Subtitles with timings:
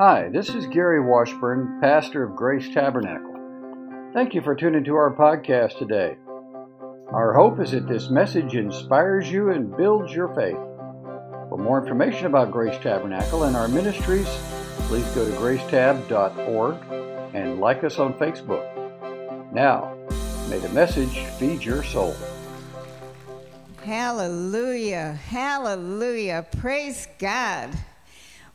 [0.00, 4.12] Hi, this is Gary Washburn, pastor of Grace Tabernacle.
[4.14, 6.16] Thank you for tuning to our podcast today.
[7.12, 10.54] Our hope is that this message inspires you and builds your faith.
[11.48, 14.28] For more information about Grace Tabernacle and our ministries,
[14.86, 16.76] please go to gracetab.org
[17.34, 19.52] and like us on Facebook.
[19.52, 19.98] Now,
[20.48, 22.14] may the message feed your soul.
[23.82, 25.18] Hallelujah.
[25.26, 26.46] Hallelujah.
[26.52, 27.76] Praise God.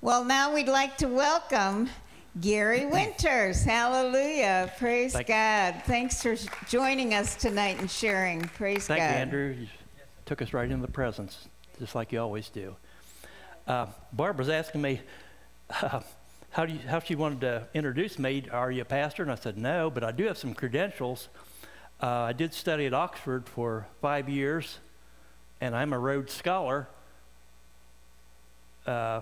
[0.04, 1.90] Well, now we'd like to welcome
[2.42, 3.64] Gary Winters.
[3.64, 4.70] Hallelujah.
[4.78, 5.82] Praise Thank God.
[5.86, 6.36] Thanks for
[6.68, 8.42] joining us tonight and sharing.
[8.42, 9.06] Praise Thank God.
[9.06, 9.56] Thank you, Andrew.
[9.62, 9.68] You
[10.26, 11.48] took us right into the presence,
[11.80, 12.76] just like you always do.
[13.66, 15.00] Uh, Barbara's asking me
[15.82, 16.02] uh,
[16.50, 18.44] how, do you, how she wanted to introduce me.
[18.52, 19.24] Are you a pastor?
[19.24, 21.30] And I said, no, but I do have some credentials.
[22.02, 24.80] Uh, I did study at Oxford for five years,
[25.62, 26.90] and I'm a Rhodes Scholar.
[28.86, 29.22] Uh,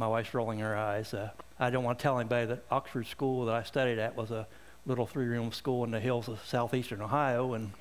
[0.00, 1.12] my wife's rolling her eyes.
[1.12, 1.28] Uh,
[1.58, 4.46] I don't want to tell anybody that Oxford School that I studied at was a
[4.86, 7.72] little three-room school in the hills of southeastern Ohio, and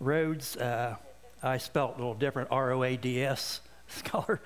[0.00, 0.96] Rhodes, uh,
[1.42, 4.42] I spelled a little different, R-O-A-D-S, scholar.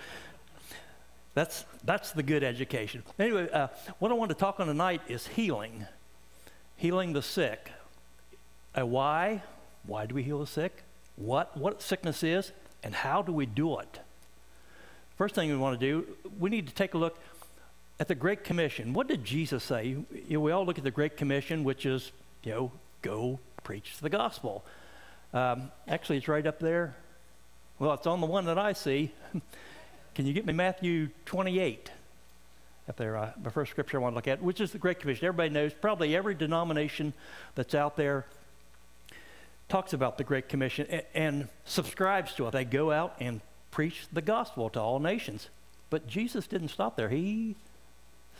[1.35, 3.03] That's, that's the good education.
[3.19, 3.67] Anyway, uh,
[3.99, 5.87] what I want to talk on tonight is healing,
[6.77, 7.73] healing the sick.
[8.73, 9.43] Why?
[9.85, 10.85] Why do we heal the sick?
[11.17, 12.53] What, what sickness is,
[12.85, 13.99] and how do we do it?
[15.17, 16.07] First thing we want to do,
[16.39, 17.19] we need to take a look
[17.99, 18.93] at the Great Commission.
[18.93, 19.87] What did Jesus say?
[19.87, 22.13] You know, we all look at the Great Commission, which is,
[22.45, 24.65] you know, go preach the gospel.
[25.33, 26.95] Um, actually, it's right up there.
[27.79, 29.13] Well, it's on the one that I see.
[30.15, 31.91] Can you get me Matthew 28?
[32.89, 35.01] Up there, uh, the first scripture I want to look at, which is the Great
[35.01, 35.27] Commission.
[35.27, 37.15] Everybody knows, probably every denomination
[37.55, 38.27] that's out there
[39.69, 42.53] talks about the Great Commission and, and subscribes to it.
[42.53, 43.41] They go out and
[43.77, 45.51] preach the gospel to all nations.
[45.91, 47.11] But Jesus didn't stop there.
[47.11, 47.57] He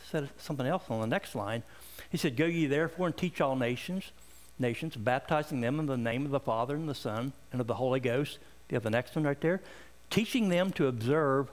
[0.09, 1.61] said something else on the next line.
[2.09, 4.11] He said, Go ye therefore and teach all nations,
[4.57, 7.75] nations, baptizing them in the name of the Father and the Son and of the
[7.75, 8.39] Holy Ghost.
[8.71, 9.61] You have the next one right there?
[10.09, 11.51] Teaching them to observe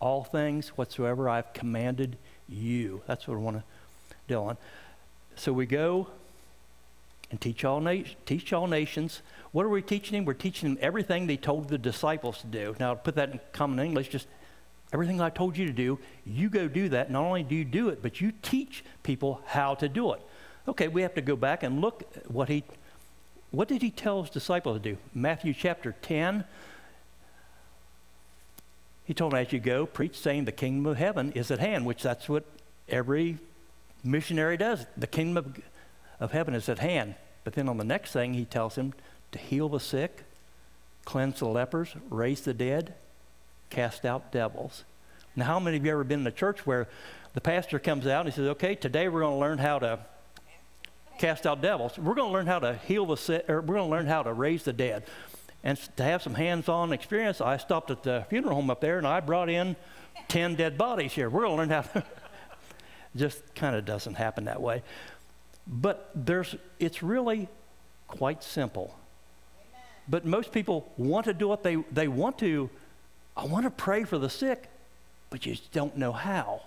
[0.00, 2.16] all things whatsoever I've commanded
[2.48, 3.02] you.
[3.06, 3.64] That's what I want to
[4.26, 4.56] deal on.
[5.36, 6.08] So we go
[7.30, 9.22] and teach all, na- teach all nations.
[9.52, 10.24] What are we teaching them?
[10.24, 12.76] We're teaching them everything they told the disciples to do.
[12.80, 14.26] Now, to put that in common English, just
[14.92, 17.10] everything I told you to do, you go do that.
[17.10, 20.20] Not only do you do it, but you teach people how to do it.
[20.68, 22.64] Okay, we have to go back and look at what he,
[23.50, 24.98] what did he tell his disciples to do?
[25.14, 26.44] Matthew chapter 10.
[29.04, 31.86] He told them, as you go, preach, saying the kingdom of heaven is at hand,
[31.86, 32.44] which that's what
[32.88, 33.38] every
[34.04, 34.86] missionary does.
[34.96, 35.60] The kingdom of,
[36.20, 37.14] of heaven is at hand.
[37.42, 38.92] But then on the next thing, he tells him
[39.32, 40.24] to heal the sick,
[41.04, 42.94] cleanse the lepers, raise the dead,
[43.70, 44.84] cast out devils.
[45.34, 46.88] Now, how many of you ever been in a church where
[47.32, 50.00] the pastor comes out and he says, okay, today we're going to learn how to
[51.18, 51.98] cast out devils.
[51.98, 54.22] We're going to learn how to heal the sick, or we're going to learn how
[54.22, 55.04] to raise the dead.
[55.62, 59.06] And to have some hands-on experience, I stopped at the funeral home up there and
[59.06, 59.76] I brought in
[60.28, 61.28] 10 dead bodies here.
[61.28, 62.04] We're going to learn how to,
[63.16, 64.82] just kind of doesn't happen that way.
[65.66, 67.48] But there's, it's really
[68.08, 68.96] quite simple.
[70.08, 71.62] But most people want to do it.
[71.62, 72.68] They, they want to,
[73.36, 74.68] I want to pray for the sick,
[75.30, 76.62] but you just don't know how.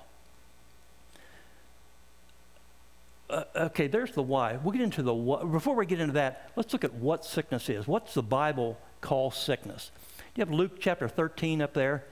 [3.29, 4.57] Uh, okay, there's the why.
[4.63, 5.51] We'll get into the what.
[5.51, 7.87] Before we get into that, let's look at what sickness is.
[7.87, 9.91] What's the Bible call sickness?
[10.35, 12.05] You have Luke chapter 13 up there.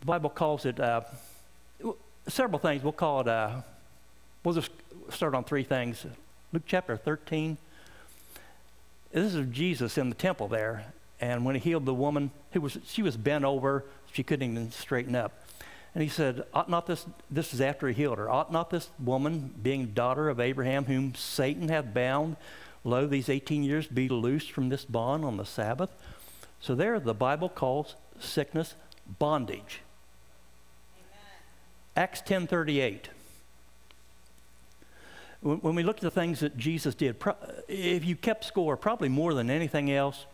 [0.00, 1.02] The Bible calls it uh,
[2.28, 2.82] several things.
[2.82, 3.60] We'll call it, uh,
[4.42, 4.70] we'll just
[5.10, 6.06] start on three things.
[6.52, 7.58] Luke chapter 13.
[9.12, 10.86] This is Jesus in the temple there.
[11.20, 14.70] And when he healed the woman, who was, she was bent over, she couldn't even
[14.70, 15.32] straighten up.
[15.94, 18.90] And he said, Ought not this, this is after he healed her, ought not this
[19.02, 22.36] woman, being daughter of Abraham, whom Satan hath bound,
[22.84, 25.90] lo, these 18 years, be loosed from this bond on the Sabbath?
[26.60, 28.74] So there, the Bible calls sickness
[29.18, 29.80] bondage.
[30.98, 31.32] Amen.
[31.96, 33.06] Acts 10.38.
[35.46, 37.22] When, we look at the things that Jesus did,
[37.68, 40.26] if you kept score, probably more than anything else,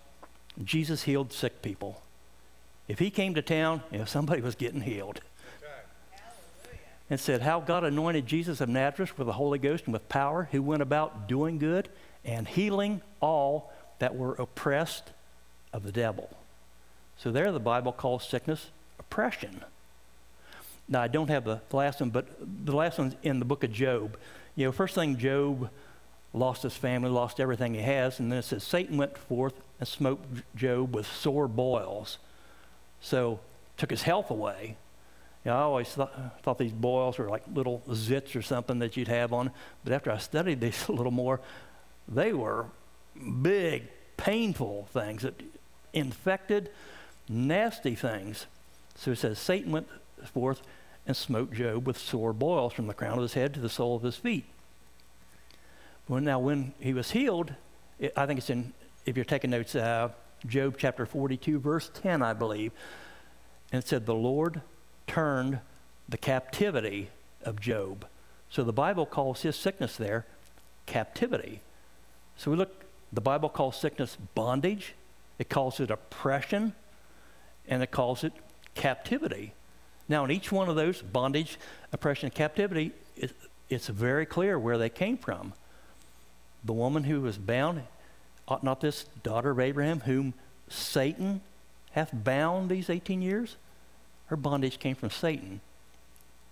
[0.65, 2.01] Jesus healed sick people.
[2.89, 5.21] If he came to town, you know, somebody was getting healed
[7.11, 10.49] and said how God anointed Jesus of Nazareth with the Holy Ghost and with power,
[10.51, 11.91] who went about doing good
[12.25, 15.11] and healing all that were oppressed
[15.75, 16.31] of the devil.
[17.19, 19.63] So there the Bible calls sickness oppression.
[20.89, 22.29] Now I don't have the last one, but
[22.65, 24.17] the last one's in the book of Job.
[24.55, 25.71] You know, first thing Job
[26.35, 29.89] lost his family, lost everything he has, and then it says Satan went forth and
[29.89, 30.23] smote
[30.55, 32.19] Job with sore boils.
[33.01, 33.41] So
[33.77, 34.77] took his health away
[35.45, 38.97] You know, I always thought, thought these boils were like little zits or something that
[38.97, 39.51] you'd have on.
[39.85, 41.41] But after I studied these a little more,
[42.09, 42.67] they were
[43.43, 45.43] big, painful things that
[45.93, 46.71] infected,
[47.29, 48.47] nasty things.
[48.95, 49.89] So it says Satan went
[50.27, 50.63] forth
[51.07, 53.97] and smote Job with sore boils from the crown of his head to the sole
[53.97, 54.45] of his feet.
[56.09, 57.55] Well, now when he was healed,
[57.99, 58.73] it, I think it's in,
[59.07, 60.11] if you're taking notes, uh,
[60.47, 62.73] Job chapter 42, verse 10, I believe.
[63.73, 64.61] And it said, The Lord
[65.07, 65.61] turned
[66.09, 67.11] the captivity
[67.45, 68.07] of Job.
[68.51, 70.27] So the Bible calls his sickness there
[70.87, 71.61] captivity.
[72.37, 74.95] So we look, the Bible calls sickness bondage,
[75.39, 76.75] it calls it oppression,
[77.69, 78.33] and it calls it
[78.75, 79.55] captivity.
[80.09, 81.59] Now, in each one of those bondage,
[81.93, 83.33] oppression, and captivity, it,
[83.69, 85.53] it's very clear where they came from.
[86.65, 87.83] The woman who was bound,
[88.47, 90.35] ought not this daughter of Abraham, whom
[90.69, 91.41] Satan
[91.93, 93.57] hath bound these 18 years?
[94.27, 95.61] Her bondage came from Satan.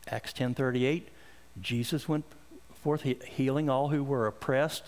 [0.08, 1.04] Acts 10:38,
[1.60, 2.24] Jesus went
[2.82, 4.84] forth healing all who were oppressed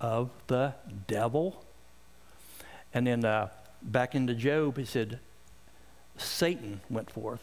[0.00, 0.74] of the
[1.06, 1.64] devil.
[2.94, 3.50] And then uh,
[3.82, 5.20] back into Job, he said,
[6.16, 7.42] Satan went forth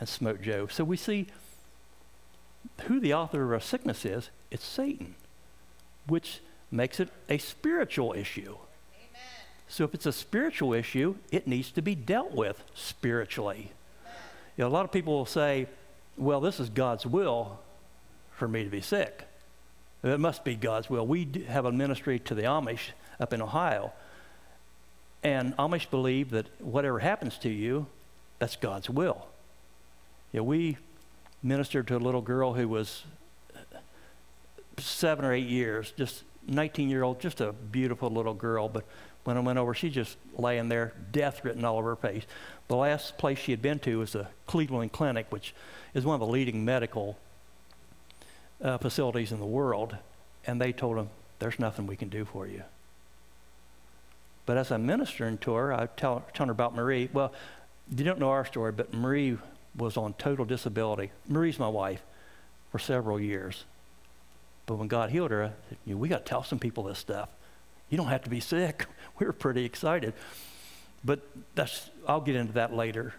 [0.00, 0.72] and smote Job.
[0.72, 1.26] So we see
[2.84, 4.30] who the author of our sickness is.
[4.50, 5.14] It's Satan,
[6.06, 8.56] which makes it a spiritual issue.
[8.56, 9.22] Amen.
[9.68, 13.72] So if it's a spiritual issue, it needs to be dealt with spiritually.
[14.56, 15.68] You know, a lot of people will say,
[16.16, 17.60] well, this is God's will
[18.32, 19.24] for me to be sick.
[20.02, 21.06] It must be God's will.
[21.06, 23.92] We have a ministry to the Amish up in Ohio.
[25.22, 27.86] And Amish believe that whatever happens to you,
[28.38, 29.26] that's God's will.
[30.32, 30.76] Yeah, we
[31.42, 33.04] ministered to a little girl who was
[34.78, 38.68] seven or eight years, just 19 year old, just a beautiful little girl.
[38.68, 38.84] But
[39.24, 42.24] when I went over, she just laying there, death written all over her face.
[42.68, 45.54] The last place she had been to was the Cleveland Clinic, which
[45.94, 47.18] is one of the leading medical
[48.62, 49.96] uh, facilities in the world.
[50.46, 52.62] And they told them, There's nothing we can do for you.
[54.46, 57.08] But as I'm ministering to her, I tell, telling her about Marie.
[57.12, 57.32] Well,
[57.94, 59.36] you don't know our story, but Marie
[59.76, 61.10] was on total disability.
[61.28, 62.02] Marie's my wife
[62.70, 63.64] for several years.
[64.66, 65.52] But when God healed her,
[65.86, 67.28] said, we got to tell some people this stuff.
[67.88, 68.86] You don't have to be sick.
[69.18, 70.14] We were pretty excited.
[71.04, 71.20] But
[71.54, 73.14] that's, I'll get into that later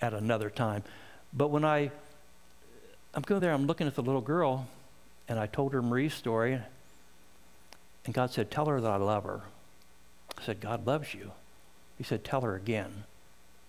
[0.00, 0.84] at another time.
[1.32, 1.90] But when I,
[3.14, 4.68] I'm going there, I'm looking at the little girl,
[5.28, 6.60] and I told her Marie's story,
[8.04, 9.42] and God said, Tell her that I love her.
[10.38, 11.32] I said, God loves you.
[11.98, 13.04] He said, Tell her again.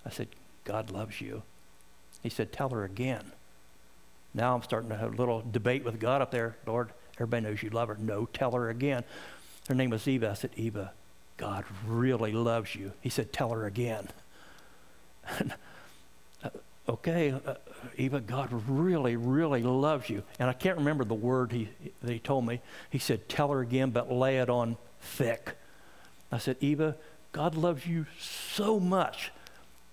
[0.05, 0.27] I said,
[0.65, 1.43] God loves you.
[2.23, 3.33] He said, Tell her again.
[4.33, 6.55] Now I'm starting to have a little debate with God up there.
[6.65, 7.97] Lord, everybody knows you love her.
[7.99, 9.03] No, tell her again.
[9.67, 10.31] Her name was Eva.
[10.31, 10.91] I said, Eva,
[11.37, 12.93] God really loves you.
[13.01, 14.07] He said, Tell her again.
[16.89, 17.55] okay, uh,
[17.97, 20.23] Eva, God really, really loves you.
[20.39, 21.69] And I can't remember the word he,
[22.01, 22.61] that he told me.
[22.89, 25.55] He said, Tell her again, but lay it on thick.
[26.31, 26.95] I said, Eva,
[27.31, 29.31] God loves you so much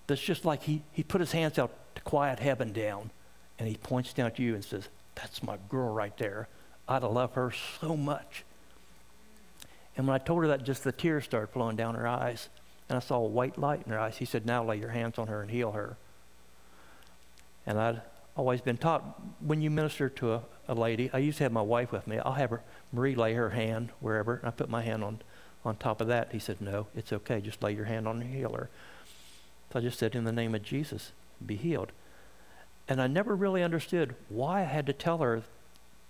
[0.07, 3.11] that's just like he, he put his hands out to quiet heaven down
[3.59, 6.47] and he points down to you and says, That's my girl right there.
[6.87, 8.43] I'd love her so much.
[9.95, 12.49] And when I told her that, just the tears started flowing down her eyes.
[12.89, 14.17] And I saw a white light in her eyes.
[14.17, 15.95] He said, Now lay your hands on her and heal her.
[17.65, 18.01] And I'd
[18.35, 21.61] always been taught when you minister to a, a lady, I used to have my
[21.61, 22.17] wife with me.
[22.17, 25.21] I'll have her, Marie lay her hand wherever, and I put my hand on,
[25.63, 26.31] on top of that.
[26.31, 27.41] He said, No, it's okay.
[27.41, 28.69] Just lay your hand on her and heal her.
[29.71, 31.11] So I just said, In the name of Jesus,
[31.47, 31.91] be healed.
[32.87, 35.43] And I never really understood why I had to tell her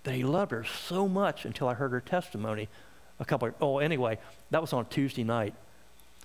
[0.04, 2.68] that he loved her so much until I heard her testimony
[3.20, 4.18] a couple of, oh anyway
[4.50, 5.54] that was on tuesday night.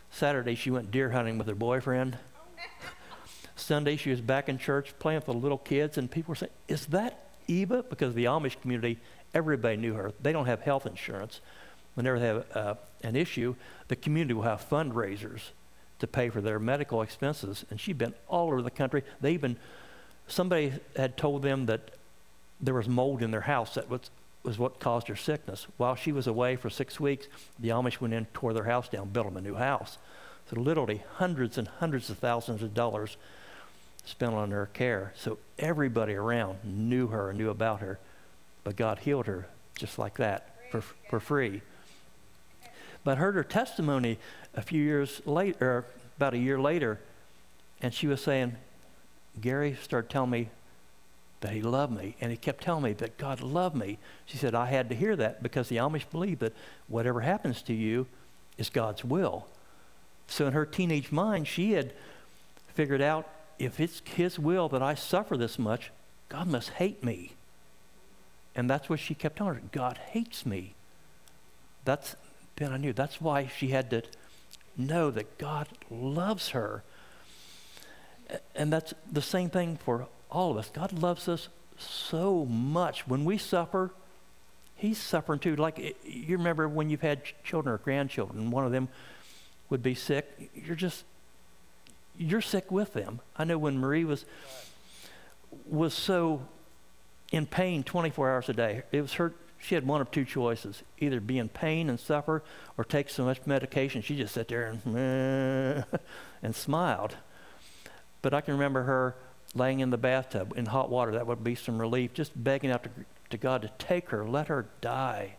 [0.09, 2.17] Saturday she went deer hunting with her boyfriend.
[3.55, 6.51] Sunday she was back in church playing with the little kids and people were saying
[6.67, 7.83] is that eva?
[7.83, 8.97] Because the amish community
[9.33, 10.11] everybody knew her.
[10.21, 11.39] They don't have health insurance.
[11.93, 13.55] Whenever they have uh, an issue
[13.89, 15.51] the community will have fundraisers
[15.99, 19.57] to pay for their medical expenses and she'd been all over the country they even
[20.27, 21.91] somebody had told them that
[22.59, 24.09] there was mold in their house that was,
[24.43, 25.67] was what caused her sickness.
[25.77, 27.27] While she was away for six weeks,
[27.59, 29.97] the Amish went in, tore their house down, built them a new house.
[30.49, 33.17] So literally hundreds and hundreds of thousands of dollars
[34.05, 35.13] spent on her care.
[35.15, 37.99] So everybody around knew her and knew about her.
[38.63, 41.61] But God healed her just like that for, for free.
[43.03, 44.17] But heard her testimony
[44.57, 45.85] a few years later,
[46.17, 46.99] about a year later,
[47.81, 48.55] and she was saying,
[49.39, 50.49] Gary started telling me
[51.41, 52.15] that he loved me.
[52.19, 53.99] And he kept telling me that God loved me.
[54.25, 56.53] She said, I had to hear that because the Amish believe that
[56.87, 58.07] whatever happens to you
[58.57, 59.45] is God's will.
[60.25, 61.93] So in her teenage mind, she had
[62.73, 65.91] figured out if it's His will that I suffer this much,
[66.29, 67.33] God must hate me.
[68.55, 70.73] And that's what she kept telling her God hates me.
[71.85, 72.15] That's,
[72.55, 74.01] then I knew that's why she had to
[74.77, 76.83] know that God loves her.
[78.55, 80.69] And that's the same thing for all of us.
[80.69, 83.07] God loves us so much.
[83.07, 83.91] When we suffer,
[84.77, 85.55] He's suffering too.
[85.55, 88.89] Like eh, you remember when you've had children or grandchildren, one of them
[89.69, 90.51] would be sick.
[90.53, 91.03] You're just
[92.17, 93.19] you're sick with them.
[93.37, 94.25] I know when Marie was
[95.67, 96.43] was so
[97.31, 98.83] in pain 24 hours a day.
[98.91, 99.33] It was her.
[99.59, 102.43] She had one of two choices: either be in pain and suffer,
[102.77, 104.01] or take so much medication.
[104.01, 105.85] She just sat there and
[106.43, 107.15] and smiled.
[108.21, 109.15] But I can remember her
[109.55, 111.11] laying in the bathtub in hot water.
[111.13, 112.13] That would be some relief.
[112.13, 112.89] Just begging out to,
[113.29, 115.35] to God to take her, let her die.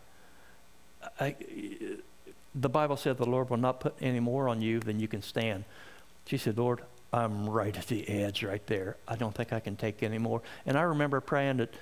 [1.19, 1.35] I,
[2.53, 5.21] the Bible said the Lord will not put any more on you than you can
[5.21, 5.65] stand.
[6.25, 8.97] She said, Lord, I'm right at the edge right there.
[9.07, 10.41] I don't think I can take any more.
[10.65, 11.73] And I remember praying that,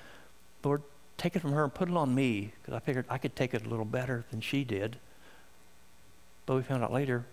[0.63, 0.83] Lord,
[1.17, 3.53] take it from her and put it on me because I figured I could take
[3.53, 4.97] it a little better than she did.
[6.45, 7.25] But we found out later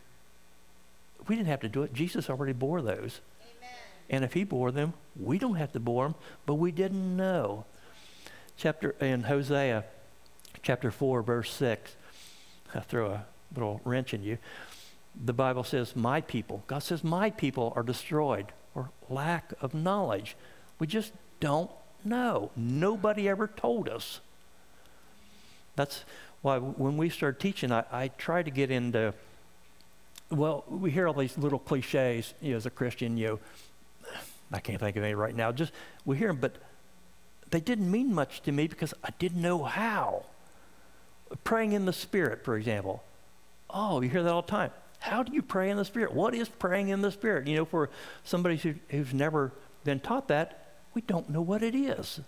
[1.28, 1.94] we didn't have to do it.
[1.94, 3.20] Jesus already bore those.
[3.40, 3.70] Amen.
[4.10, 6.14] And if he bore them, we don't have to bore them,
[6.44, 7.64] but we didn't know.
[8.56, 9.84] Chapter in Hosea
[10.62, 11.96] chapter 4 verse 6.
[12.74, 14.38] I throw a little wrench in you
[15.22, 16.64] the Bible says, my people.
[16.66, 20.36] God says, my people are destroyed or lack of knowledge.
[20.78, 21.70] We just don't
[22.04, 22.50] know.
[22.56, 24.20] Nobody ever told us.
[25.76, 26.04] That's
[26.42, 29.14] why when we started teaching, I, I try to get into,
[30.30, 33.38] well, we hear all these little cliches, you know, as a Christian, you know,
[34.52, 35.52] I can't think of any right now.
[35.52, 35.72] Just,
[36.04, 36.56] we hear them, but
[37.50, 40.26] they didn't mean much to me because I didn't know how.
[41.42, 43.02] Praying in the Spirit, for example.
[43.70, 44.70] Oh, you hear that all the time.
[45.00, 46.14] How do you pray in the Spirit?
[46.14, 47.46] What is praying in the Spirit?
[47.48, 47.90] You know, for
[48.22, 50.63] somebody who, who's never been taught that,
[50.94, 52.20] we don't know what it is.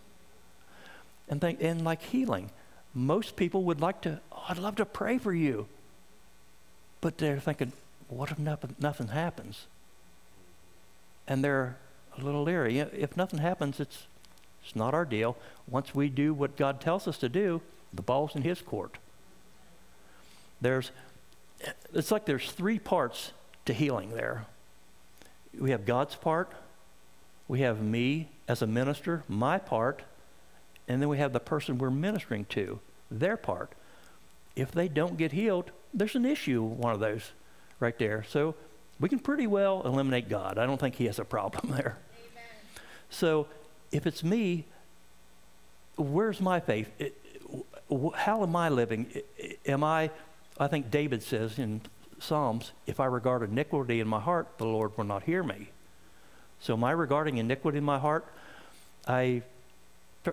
[1.29, 2.51] And, think, and like healing,
[2.95, 5.67] most people would like to, oh, I'd love to pray for you.
[7.01, 7.73] But they're thinking,
[8.09, 9.67] what if nothing, nothing happens?
[11.27, 11.77] And they're
[12.17, 12.79] a little leery.
[12.79, 14.07] If nothing happens, it's,
[14.65, 15.37] it's not our deal.
[15.69, 17.61] Once we do what God tells us to do,
[17.93, 18.99] the ball's in His court.
[20.61, 20.91] There's
[21.95, 23.33] it's like there's three parts
[23.65, 24.47] to healing there.
[25.59, 26.53] We have God's part,
[27.49, 30.03] we have me as a minister, my part,
[30.89, 33.73] and then we have the person we're ministering to, their part.
[34.55, 37.33] If they don't get healed, there's an issue, one of those
[37.81, 38.25] right there.
[38.29, 38.55] So
[38.99, 40.59] we can pretty well eliminate God.
[40.59, 41.99] I don't think he has a problem there.
[42.33, 42.45] Amen.
[43.11, 43.47] So
[43.93, 44.65] if it's me,
[45.97, 46.91] where's my faith?
[48.17, 49.07] how am I living?
[49.65, 50.11] Am I
[50.59, 51.83] I think David says in
[52.19, 55.69] Psalms, if I regard iniquity in my heart, the Lord will not hear me.
[56.61, 58.27] So my regarding iniquity in my heart,
[59.07, 59.43] I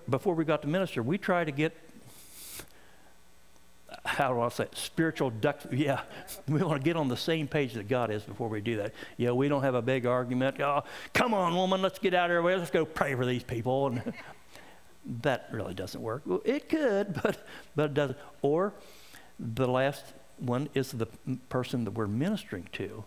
[0.08, 1.72] before we got to minister, we try to get
[4.04, 4.76] how do I say it?
[4.76, 5.66] spiritual ducks.
[5.72, 6.00] Yeah,
[6.48, 8.92] we want to get on the same page that God is before we do that.
[9.16, 10.60] Yeah, we don't have a big argument.
[10.60, 12.56] Oh, come on, woman, let's get out of here.
[12.56, 13.88] Let's go pray for these people.
[13.88, 14.12] And
[15.22, 16.22] that really doesn't work.
[16.26, 18.18] Well, it could, but but it doesn't.
[18.42, 18.74] Or
[19.38, 20.04] the last
[20.38, 21.06] one is the
[21.48, 23.04] person that we're ministering to.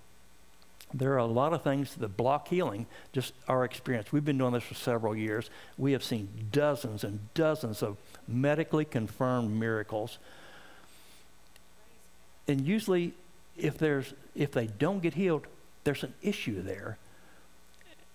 [0.93, 4.11] There are a lot of things that block healing, just our experience.
[4.11, 5.49] We've been doing this for several years.
[5.77, 10.17] We have seen dozens and dozens of medically confirmed miracles.
[12.47, 13.13] And usually,
[13.57, 15.45] if, there's, if they don't get healed,
[15.83, 16.97] there's an issue there.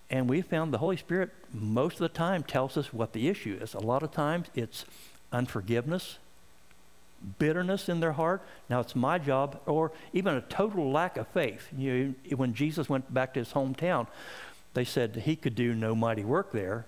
[0.09, 3.57] And we found the Holy Spirit most of the time tells us what the issue
[3.61, 3.73] is.
[3.73, 4.85] A lot of times it's
[5.31, 6.17] unforgiveness,
[7.39, 8.41] bitterness in their heart.
[8.69, 11.67] Now it's my job, or even a total lack of faith.
[11.75, 14.07] You know, when Jesus went back to his hometown,
[14.73, 16.85] they said he could do no mighty work there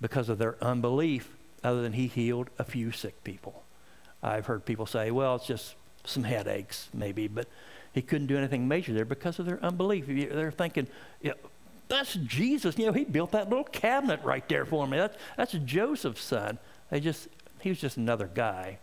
[0.00, 3.62] because of their unbelief, other than he healed a few sick people.
[4.22, 7.46] I've heard people say, well, it's just some headaches, maybe, but
[7.92, 10.06] he couldn't do anything major there because of their unbelief.
[10.06, 10.86] They're thinking,
[11.20, 11.32] yeah,
[11.88, 12.78] that's Jesus.
[12.78, 14.96] You know, he built that little cabinet right there for me.
[14.96, 16.58] That's, that's Joseph's son.
[16.90, 17.28] They just,
[17.60, 18.78] he was just another guy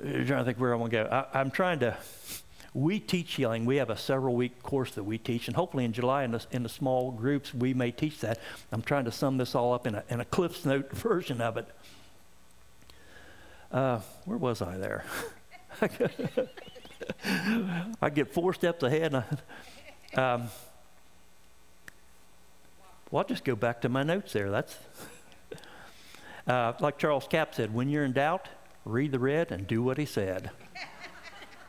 [0.00, 1.26] trying to think where I want to go.
[1.32, 1.96] I, am trying to.
[2.72, 3.66] We teach healing.
[3.66, 6.44] We have a several week course that we teach, and hopefully in July in the,
[6.52, 8.38] in the small groups we may teach that.
[8.70, 11.56] I'm trying to sum this all up in a, in a Cliff's Note version of
[11.56, 11.66] it.
[13.72, 15.04] Uh, where was I there?
[18.02, 19.14] I get four steps ahead.
[19.14, 19.24] I,
[20.14, 20.48] um,
[23.10, 24.50] well, I'll just go back to my notes there.
[24.50, 24.76] That's
[26.46, 28.48] uh, like Charles Capps said: when you're in doubt,
[28.90, 30.50] read the red and do what he said.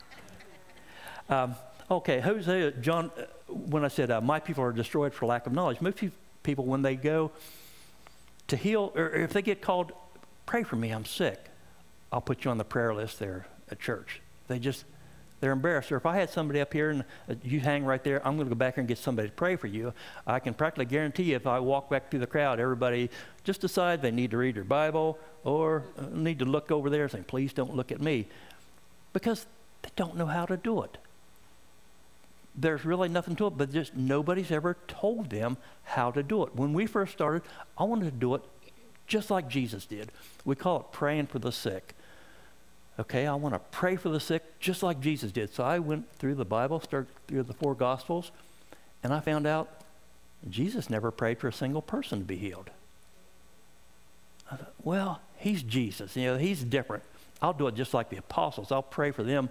[1.28, 1.54] um,
[1.90, 3.10] okay, Hosea, John,
[3.48, 6.02] when I said uh, my people are destroyed for lack of knowledge, most
[6.42, 7.30] people, when they go
[8.48, 9.92] to heal, or if they get called,
[10.46, 11.38] pray for me, I'm sick,
[12.12, 14.20] I'll put you on the prayer list there at church.
[14.48, 14.84] They just,
[15.42, 15.90] they're embarrassed.
[15.90, 18.48] Or if I had somebody up here and uh, you hang right there, I'm going
[18.48, 19.92] to go back here and get somebody to pray for you.
[20.24, 23.10] I can practically guarantee you if I walk back through the crowd, everybody
[23.42, 27.02] just decide they need to read their Bible or uh, need to look over there
[27.02, 28.28] and say, please don't look at me.
[29.12, 29.46] Because
[29.82, 30.96] they don't know how to do it
[32.54, 36.54] there's really nothing to it, but just nobody's ever told them how to do it.
[36.54, 37.40] When we first started,
[37.78, 38.42] I wanted to do it
[39.06, 40.12] just like Jesus did.
[40.44, 41.94] We call it praying for the sick.
[42.98, 45.52] Okay, I want to pray for the sick just like Jesus did.
[45.52, 48.30] So I went through the Bible, started through the four Gospels,
[49.02, 49.68] and I found out
[50.48, 52.70] Jesus never prayed for a single person to be healed.
[54.50, 56.16] I thought, well, he's Jesus.
[56.16, 57.02] You know, he's different.
[57.40, 58.70] I'll do it just like the apostles.
[58.70, 59.48] I'll pray for them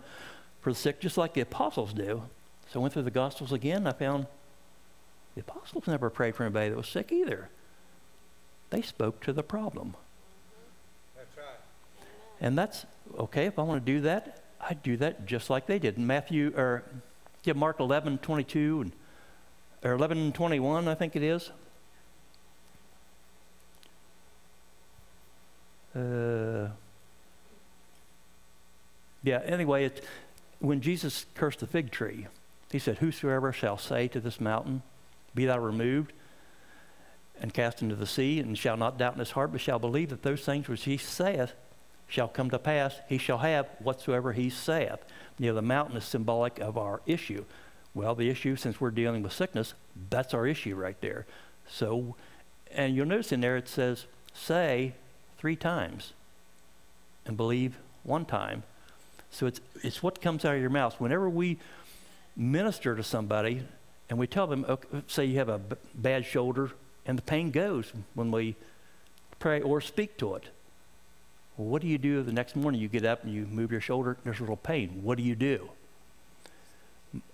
[0.62, 2.24] for the sick just like the apostles do.
[2.72, 3.88] So I went through the Gospels again.
[3.88, 4.28] I found
[5.36, 7.50] the apostles never prayed for anybody that was sick either.
[8.70, 9.96] They spoke to the problem.
[11.16, 12.06] That's right.
[12.40, 12.86] And that's
[13.20, 13.46] okay.
[13.46, 15.98] If I want to do that, I do that just like they did.
[15.98, 16.84] In Matthew or
[17.44, 18.91] yeah, Mark 11, 22 and
[19.84, 21.51] or 11, 21, I think it is.
[25.96, 26.70] Uh,
[29.24, 30.03] yeah, anyway, it,
[30.60, 32.27] when Jesus cursed the fig tree,
[32.72, 34.84] he said, Whosoever shall say to this mountain,
[35.36, 36.13] Be thou removed
[37.39, 40.10] and cast into the sea, and shall not doubt in his heart, but shall believe
[40.10, 41.53] that those things which he saith
[42.12, 45.00] shall come to pass, he shall have whatsoever he saith.
[45.39, 47.46] You know, the mountain is symbolic of our issue.
[47.94, 49.74] Well, the issue, since we're dealing with sickness,
[50.10, 51.25] that's our issue right there.
[51.70, 52.18] So,
[52.70, 54.94] and you'll notice in there it says, say
[55.38, 56.12] three times
[57.25, 58.63] and believe one time.
[59.30, 61.00] So it's, it's what comes out of your mouth.
[61.00, 61.60] Whenever we
[62.36, 63.63] minister to somebody
[64.10, 66.72] and we tell them, okay, say you have a b- bad shoulder
[67.06, 68.58] and the pain goes when we
[69.40, 70.50] pray or speak to it.
[71.57, 72.81] Well, what do you do the next morning?
[72.81, 75.01] You get up and you move your shoulder, there's a little pain.
[75.03, 75.70] What do you do?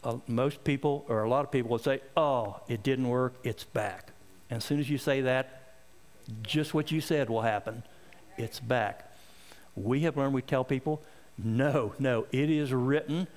[0.04, 3.64] Uh, most people, or a lot of people, will say, Oh, it didn't work, it's
[3.64, 4.10] back.
[4.50, 5.74] And as soon as you say that,
[6.42, 7.84] just what you said will happen.
[8.38, 9.16] It's back.
[9.76, 11.04] We have learned, we tell people,
[11.38, 13.28] No, no, it is written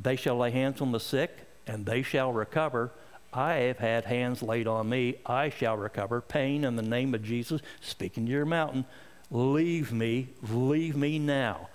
[0.00, 2.92] they shall lay hands on the sick, and they shall recover.
[3.32, 5.16] I have had hands laid on me.
[5.26, 6.20] I shall recover.
[6.20, 7.60] Pain in the name of Jesus.
[7.80, 8.84] Speaking to your mountain.
[9.30, 10.28] Leave me.
[10.48, 11.68] Leave me now.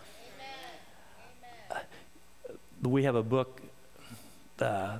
[1.70, 1.84] Amen.
[2.50, 2.92] Amen.
[2.92, 3.62] We have a book
[4.60, 4.98] uh,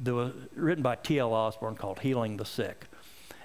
[0.00, 1.32] that was written by T.L.
[1.32, 2.86] Osborn called Healing the Sick.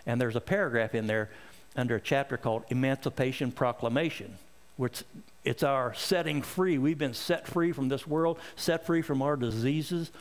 [0.05, 1.31] And there's a paragraph in there
[1.75, 4.37] under a chapter called Emancipation Proclamation,
[4.77, 5.03] which
[5.43, 6.77] it's our setting free.
[6.77, 10.11] We've been set free from this world, set free from our diseases.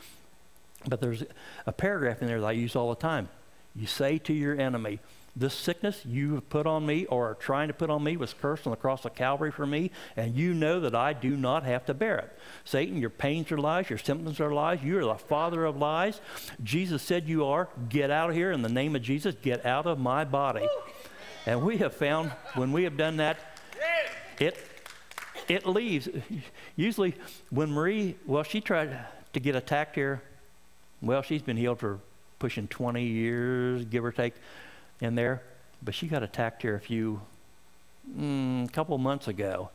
[0.87, 1.23] But there's
[1.65, 3.29] a paragraph in there that I use all the time.
[3.75, 4.99] You say to your enemy,
[5.37, 8.33] This sickness you have put on me or are trying to put on me was
[8.33, 11.63] cursed on the cross of Calvary for me, and you know that I do not
[11.63, 12.39] have to bear it.
[12.63, 16.21] Satan, your pains are lies, your symptoms are lies, you are the father of lies.
[16.63, 17.67] Jesus said you are.
[17.89, 19.35] Get out of here in the name of Jesus.
[19.41, 20.67] Get out of my body.
[21.45, 23.37] And we have found when we have done that,
[24.39, 24.57] it
[25.47, 26.09] it leaves.
[26.75, 27.15] Usually,
[27.49, 28.97] when Marie, well, she tried
[29.33, 30.21] to get attacked here.
[31.01, 31.99] Well, she's been healed for
[32.39, 34.33] pushing 20 years, give or take,
[34.99, 35.43] in there.
[35.83, 37.21] But she got attacked here a few,
[38.17, 39.69] mm, couple months ago.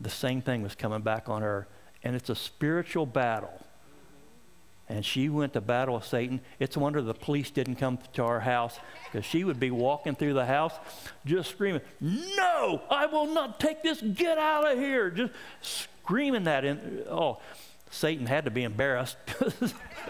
[0.00, 1.66] The same thing was coming back on her.
[2.02, 3.60] And it's a spiritual battle
[4.90, 6.40] and she went to battle with Satan.
[6.58, 10.16] It's a wonder the police didn't come to our house because she would be walking
[10.16, 10.74] through the house
[11.24, 15.08] just screaming, No, I will not take this, get out of here.
[15.10, 16.64] Just screaming that.
[16.64, 17.38] In, oh,
[17.92, 19.16] Satan had to be embarrassed.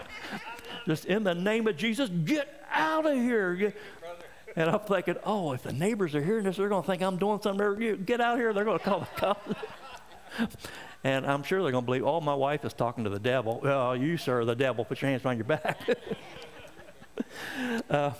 [0.87, 3.75] just in the name of Jesus, get out of here.
[4.55, 7.17] And I'm thinking, oh, if the neighbors are hearing this, they're going to think I'm
[7.17, 8.03] doing something.
[8.05, 8.53] Get out here.
[8.53, 9.53] They're going to call the cops.
[11.03, 13.59] And I'm sure they're going to believe, oh, my wife is talking to the devil.
[13.63, 14.85] Oh, you, sir, the devil.
[14.85, 15.79] Put your hands behind your back.
[17.89, 18.11] uh,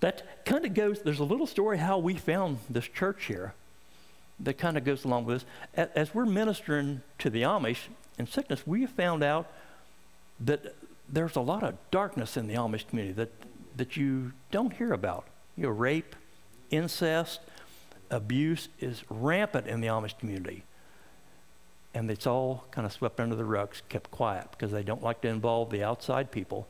[0.00, 3.52] that kind of goes, there's a little story how we found this church here
[4.40, 5.88] that kind of goes along with this.
[5.94, 9.50] As we're ministering to the Amish in sickness, we found out
[10.40, 10.74] that
[11.08, 13.32] there's a lot of darkness in the Amish community that,
[13.78, 15.26] that you don't hear about.
[15.56, 16.14] You know, rape,
[16.70, 17.40] incest,
[18.10, 20.64] abuse is rampant in the Amish community
[21.94, 25.20] and it's all kind of swept under the rugs, kept quiet because they don't like
[25.22, 26.68] to involve the outside people.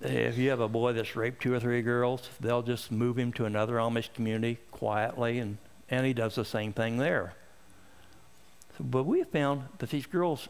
[0.00, 3.32] If you have a boy that's raped two or three girls, they'll just move him
[3.32, 7.34] to another Amish community quietly, and, and he does the same thing there.
[8.78, 10.48] But we have found that these girls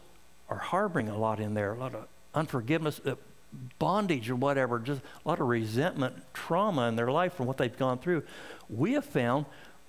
[0.49, 2.99] are harboring a lot in there, a lot of unforgiveness.
[3.05, 3.15] Uh,
[3.79, 7.77] bondage or whatever, just a lot of resentment, trauma in their life from what they've
[7.77, 8.23] gone through.
[8.69, 9.45] We have found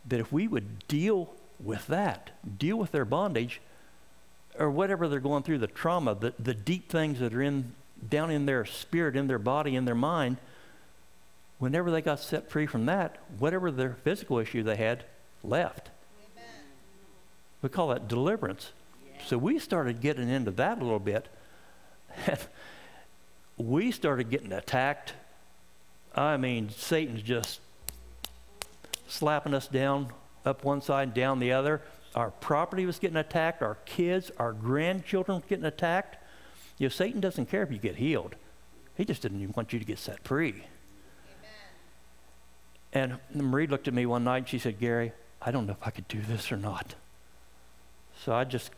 [0.07, 3.61] that if we would deal with that, deal with their bondage,
[4.59, 7.73] or whatever they're going through, the trauma, the, the deep things that are in
[8.09, 10.37] down in their spirit, in their body, in their mind,
[11.59, 15.05] whenever they got set free from that, whatever their physical issue they had
[15.42, 15.90] left.
[16.35, 16.51] Amen.
[17.62, 18.73] We call that deliverance.
[19.07, 19.23] Yeah.
[19.27, 21.29] So we started getting into that a little bit.
[23.57, 25.14] We started getting attacked.
[26.14, 27.61] I mean, Satan's just
[29.07, 30.12] slapping us down
[30.47, 31.83] up one side, and down the other.
[32.14, 33.62] Our property was getting attacked.
[33.62, 36.16] Our kids, our grandchildren were getting attacked.
[36.79, 38.37] You know, Satan doesn't care if you get healed.
[38.97, 40.64] He just didn't even want you to get set free.
[42.95, 43.19] Amen.
[43.35, 45.87] And Marie looked at me one night and she said, Gary, I don't know if
[45.87, 46.95] I could do this or not.
[48.25, 48.71] So I just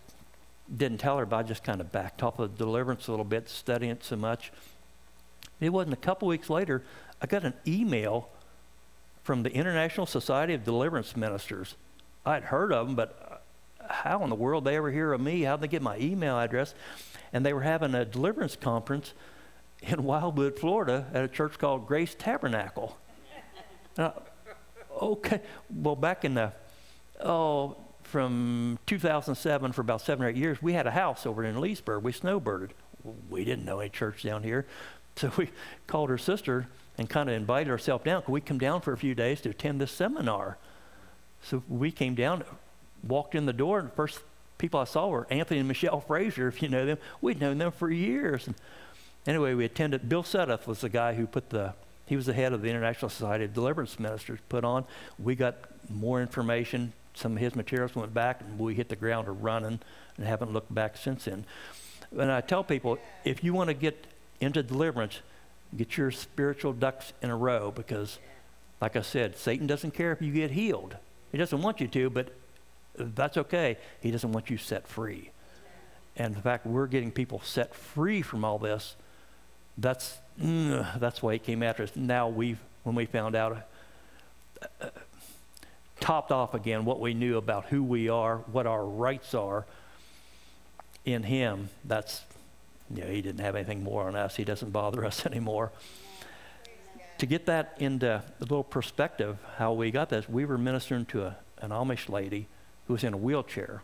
[0.75, 3.49] didn't tell her, but I just kind of backed off of deliverance a little bit,
[3.49, 4.53] studying it so much.
[5.61, 6.83] It wasn't a couple weeks later,
[7.21, 8.29] I got an email
[9.25, 11.77] from the International Society of Deliverance Ministers.
[12.25, 13.43] I'd heard of them, but
[13.81, 15.43] uh, how in the world they ever hear of me?
[15.43, 16.75] How'd they get my email address?
[17.33, 19.15] And they were having a deliverance conference
[19.83, 22.97] in Wildwood, Florida, at a church called Grace Tabernacle.
[23.97, 24.15] Now,
[25.01, 25.41] okay,
[25.75, 26.53] well, back in the,
[27.21, 27.77] oh,
[28.09, 32.03] from 2007 for about seven or eight years, we had a house over in Leesburg.
[32.03, 32.71] We snowbirded.
[33.31, 34.67] We didn't know any church down here.
[35.17, 35.51] So we
[35.89, 38.23] called her sister and kind of invited ourselves down.
[38.23, 40.59] Could we come down for a few days to attend this seminar?
[41.43, 42.45] So we came down,
[43.03, 44.21] walked in the door, and the first
[44.59, 46.99] people I saw were Anthony and Michelle Frazier, if you know them.
[47.21, 48.47] We'd known them for years.
[48.47, 48.57] And
[49.27, 50.09] anyway, we attended.
[50.09, 51.75] Bill Sudduth was the guy who put the,
[52.07, 54.85] he was the head of the International Society of Deliverance Ministers put on.
[55.19, 55.57] We got
[55.91, 56.93] more information.
[57.19, 59.81] Some of his materials went back, and we hit the ground running
[60.17, 61.45] and haven't looked back since then.
[62.17, 64.07] And I tell people, if you want to get
[64.41, 65.21] into deliverance,
[65.77, 68.19] get your spiritual ducks in a row because,
[68.81, 70.97] like I said, Satan doesn't care if you get healed.
[71.33, 72.33] He doesn't want you to, but
[72.95, 73.77] that's okay.
[74.01, 75.31] He doesn't want you set free.
[76.17, 78.97] And in fact we're getting people set free from all this,
[79.77, 81.93] that's mm, that's why he came after us.
[81.95, 83.69] Now we've when we found out,
[84.81, 84.89] uh,
[86.09, 89.67] topped off again what we knew about who we are, what our rights are
[91.05, 91.69] in Him.
[91.85, 92.23] That's
[92.95, 94.37] you know, He didn't have anything more on us.
[94.37, 95.71] He doesn't bother us anymore
[97.19, 101.25] to get that into a little perspective, how we got this, we were ministering to
[101.25, 102.47] a, an Amish lady
[102.87, 103.83] who was in a wheelchair.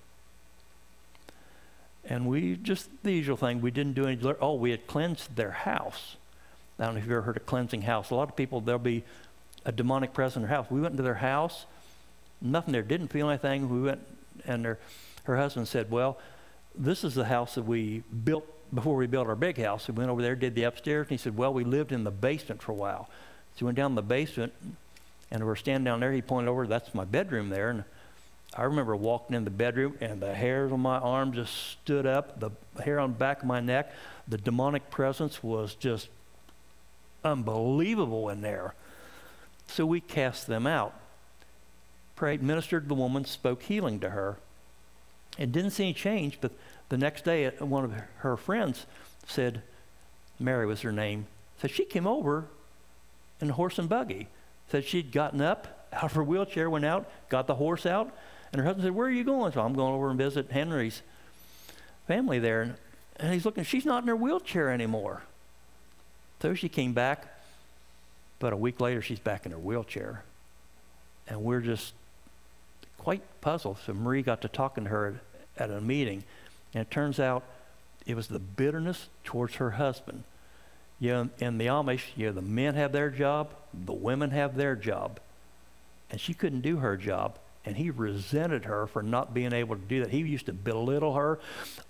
[2.04, 3.60] And we just the usual thing.
[3.60, 4.20] We didn't do any.
[4.40, 6.16] Oh, we had cleansed their house.
[6.78, 8.10] I don't know if you've ever heard of cleansing house.
[8.10, 9.04] A lot of people there'll be
[9.64, 10.66] a demonic presence in their house.
[10.70, 11.64] We went into their house,
[12.40, 12.82] nothing there.
[12.82, 13.68] Didn't feel anything.
[13.68, 14.00] We went,
[14.44, 14.78] and her
[15.24, 16.18] her husband said, "Well,
[16.74, 19.86] this is the house that we built before we built our big house.
[19.88, 22.10] We went over there, did the upstairs, and he said, Well, we lived in the
[22.10, 23.08] basement for a while.
[23.56, 24.52] So we went down the basement,
[25.30, 26.12] and we were standing down there.
[26.12, 27.70] He pointed over, That's my bedroom there.
[27.70, 27.84] And
[28.56, 32.40] I remember walking in the bedroom, and the hairs on my arm just stood up,
[32.40, 32.50] the
[32.82, 33.92] hair on the back of my neck.
[34.26, 36.08] The demonic presence was just
[37.22, 38.74] unbelievable in there.
[39.68, 40.94] So we cast them out.
[42.16, 44.38] Prayed, ministered to the woman, spoke healing to her.
[45.38, 46.52] And didn't see any change, but
[46.88, 48.86] the next day, uh, one of her friends
[49.26, 49.62] said,
[50.38, 51.26] Mary was her name,
[51.60, 52.46] said she came over
[53.40, 54.28] in a horse and buggy.
[54.70, 58.14] Said she'd gotten up out of her wheelchair, went out, got the horse out,
[58.52, 59.52] and her husband said, Where are you going?
[59.52, 61.02] So I'm going over and visit Henry's
[62.06, 62.62] family there.
[62.62, 62.74] And,
[63.16, 65.22] and he's looking, she's not in her wheelchair anymore.
[66.40, 67.26] So she came back,
[68.38, 70.22] but a week later, she's back in her wheelchair.
[71.26, 71.94] And we're just
[73.04, 73.76] quite puzzled.
[73.84, 75.20] So Marie got to talking to her
[75.58, 76.24] at, at a meeting.
[76.72, 77.44] And it turns out
[78.06, 80.24] it was the bitterness towards her husband.
[80.98, 84.56] You know, in the Amish, you know, the men have their job, the women have
[84.56, 85.20] their job.
[86.10, 87.38] And she couldn't do her job.
[87.66, 90.10] And he resented her for not being able to do that.
[90.10, 91.38] He used to belittle her.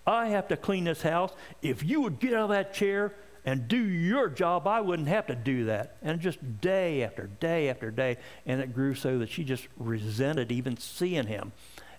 [0.07, 1.33] I have to clean this house.
[1.62, 3.12] If you would get out of that chair
[3.44, 5.96] and do your job, I wouldn't have to do that.
[6.02, 8.16] And just day after day after day.
[8.46, 11.52] And it grew so that she just resented even seeing him.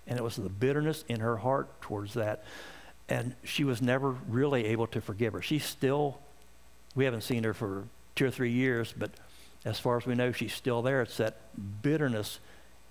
[0.08, 2.43] And it was the bitterness in her heart towards that
[3.08, 5.41] and she was never really able to forgive her.
[5.41, 6.19] She's still,
[6.95, 9.12] we haven't seen her for two or three years, but
[9.63, 11.01] as far as we know, she's still there.
[11.01, 11.38] It's that
[11.81, 12.39] bitterness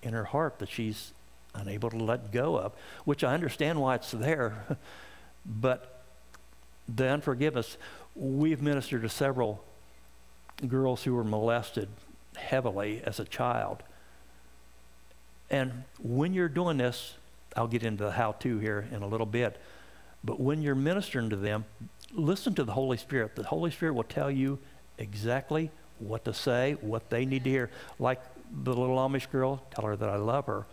[0.03, 1.13] in her heart that she's
[1.55, 2.73] unable to let go of,
[3.05, 4.79] which I understand why it's there.
[5.47, 6.05] but
[6.89, 7.77] the unforgiveness,
[8.15, 9.65] we've ministered to several
[10.67, 11.89] girls who were molested
[12.37, 13.83] heavily as a child.
[15.51, 17.15] And when you're doing this,
[17.57, 19.59] I'll get into the how to here in a little bit
[20.25, 21.67] but when you're ministering to them,
[22.13, 23.37] listen to the Holy Spirit.
[23.37, 24.59] The Holy Spirit will tell you
[24.97, 27.71] exactly what to say, what they need to hear.
[27.99, 30.67] Like the little Amish girl, tell her that I love her.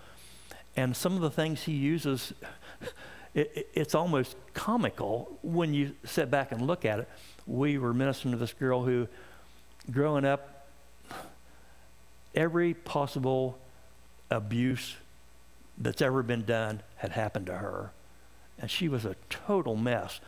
[0.78, 2.34] And some of the things he uses,
[3.34, 7.10] it, it, it's almost comical when you sit back and look at it.
[7.48, 9.08] We were ministering to this girl who,
[9.90, 10.68] growing up,
[12.36, 13.58] every possible
[14.30, 14.96] abuse
[15.78, 17.92] that's ever been done had happened to her.
[18.60, 20.20] And she was a total mess.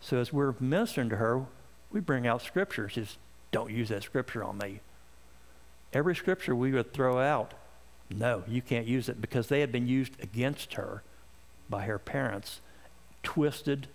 [0.00, 1.46] So as we're ministering to her,
[1.90, 2.88] we bring out scripture.
[2.88, 3.16] She says,
[3.52, 4.80] Don't use that scripture on me.
[5.92, 7.54] Every scripture we would throw out,
[8.10, 11.02] no, you can't use it because they had been used against her
[11.68, 12.60] by her parents,
[13.22, 13.86] twisted.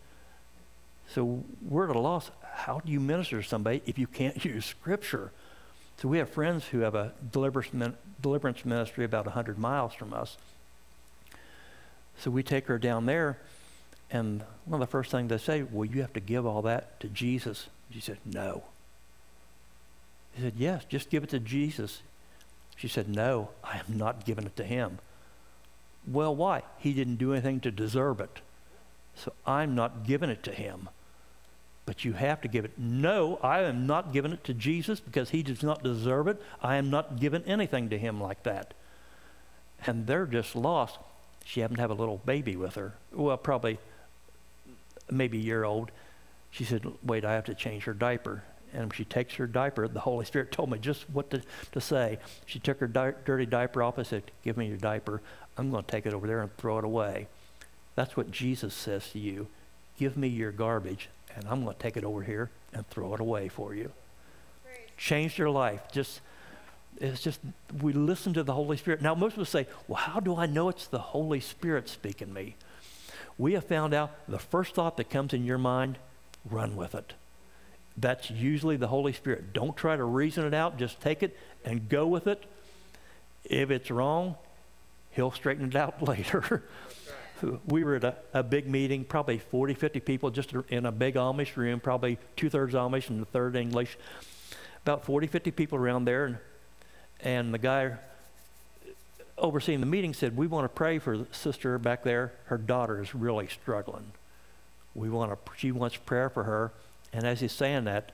[1.07, 2.31] So we're at a loss.
[2.53, 5.31] How do you minister to somebody if you can't use scripture?
[5.97, 10.37] So we have friends who have a deliverance ministry about 100 miles from us.
[12.17, 13.39] So we take her down there,
[14.11, 16.99] and one of the first things they say, well, you have to give all that
[16.99, 17.67] to Jesus.
[17.91, 18.63] She said, no.
[20.33, 22.01] He said, yes, just give it to Jesus.
[22.75, 24.99] She said, no, I am not giving it to him.
[26.07, 26.63] Well, why?
[26.77, 28.41] He didn't do anything to deserve it.
[29.15, 30.89] So I'm not giving it to him
[31.85, 32.77] but you have to give it.
[32.77, 36.41] No, I am not giving it to Jesus because he does not deserve it.
[36.61, 38.73] I am not giving anything to him like that.
[39.85, 40.97] And they're just lost.
[41.43, 42.93] She happened to have a little baby with her.
[43.11, 43.79] Well, probably
[45.11, 45.91] maybe a year old.
[46.51, 48.43] She said, Wait, I have to change her diaper.
[48.73, 49.87] And she takes her diaper.
[49.87, 51.41] The Holy Spirit told me just what to,
[51.73, 52.17] to say.
[52.45, 53.99] She took her di- dirty diaper off.
[53.99, 55.21] I said, Give me your diaper.
[55.57, 57.27] I'm going to take it over there and throw it away.
[57.95, 59.47] That's what Jesus says to you.
[59.97, 63.19] Give me your garbage and I'm going to take it over here and throw it
[63.19, 63.91] away for you.
[64.97, 65.81] Changed your life.
[65.91, 66.21] Just
[66.97, 67.39] it's just
[67.81, 69.01] we listen to the Holy Spirit.
[69.01, 72.31] Now most of us say, "Well, how do I know it's the Holy Spirit speaking
[72.31, 72.55] me?"
[73.37, 75.97] We have found out the first thought that comes in your mind,
[76.49, 77.13] run with it.
[77.97, 79.53] That's usually the Holy Spirit.
[79.53, 82.43] Don't try to reason it out, just take it and go with it.
[83.43, 84.35] If it's wrong,
[85.11, 86.63] he'll straighten it out later
[87.67, 91.15] we were at a, a, big meeting, probably 40, 50 people just in a big
[91.15, 93.97] Amish room, probably two thirds Amish and a third English.
[94.83, 96.25] About 40, 50 people around there.
[96.25, 96.37] And,
[97.21, 97.93] and the guy
[99.37, 102.33] overseeing the meeting said, We want to pray for the sister back there.
[102.45, 104.11] Her daughter is really struggling.
[104.95, 106.71] We want to, she wants prayer for her.
[107.11, 108.11] And as he's saying that,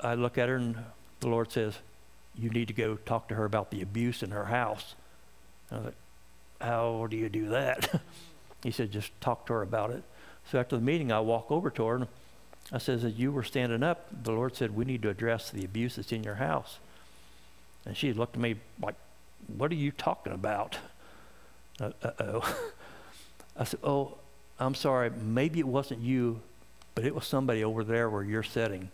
[0.00, 0.76] I look at her and
[1.20, 1.78] the Lord says,
[2.36, 4.94] You need to go talk to her about the abuse in her house.
[5.70, 5.96] And I was like,
[6.60, 8.00] How do you do that?
[8.66, 10.02] He said, just talk to her about it.
[10.50, 12.08] So after the meeting, I walk over to her and
[12.72, 15.64] I says, as you were standing up, the Lord said, we need to address the
[15.64, 16.80] abuse that's in your house.
[17.84, 18.96] And she looked at me like,
[19.56, 20.78] what are you talking about?
[21.78, 22.58] Uh oh.
[23.56, 24.18] I said, oh,
[24.58, 25.10] I'm sorry.
[25.10, 26.40] Maybe it wasn't you,
[26.96, 28.90] but it was somebody over there where you're sitting.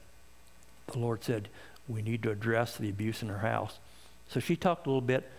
[0.89, 1.49] The Lord said,
[1.89, 3.79] we need to address the abuse in her house.
[4.29, 5.31] So she talked a little bit,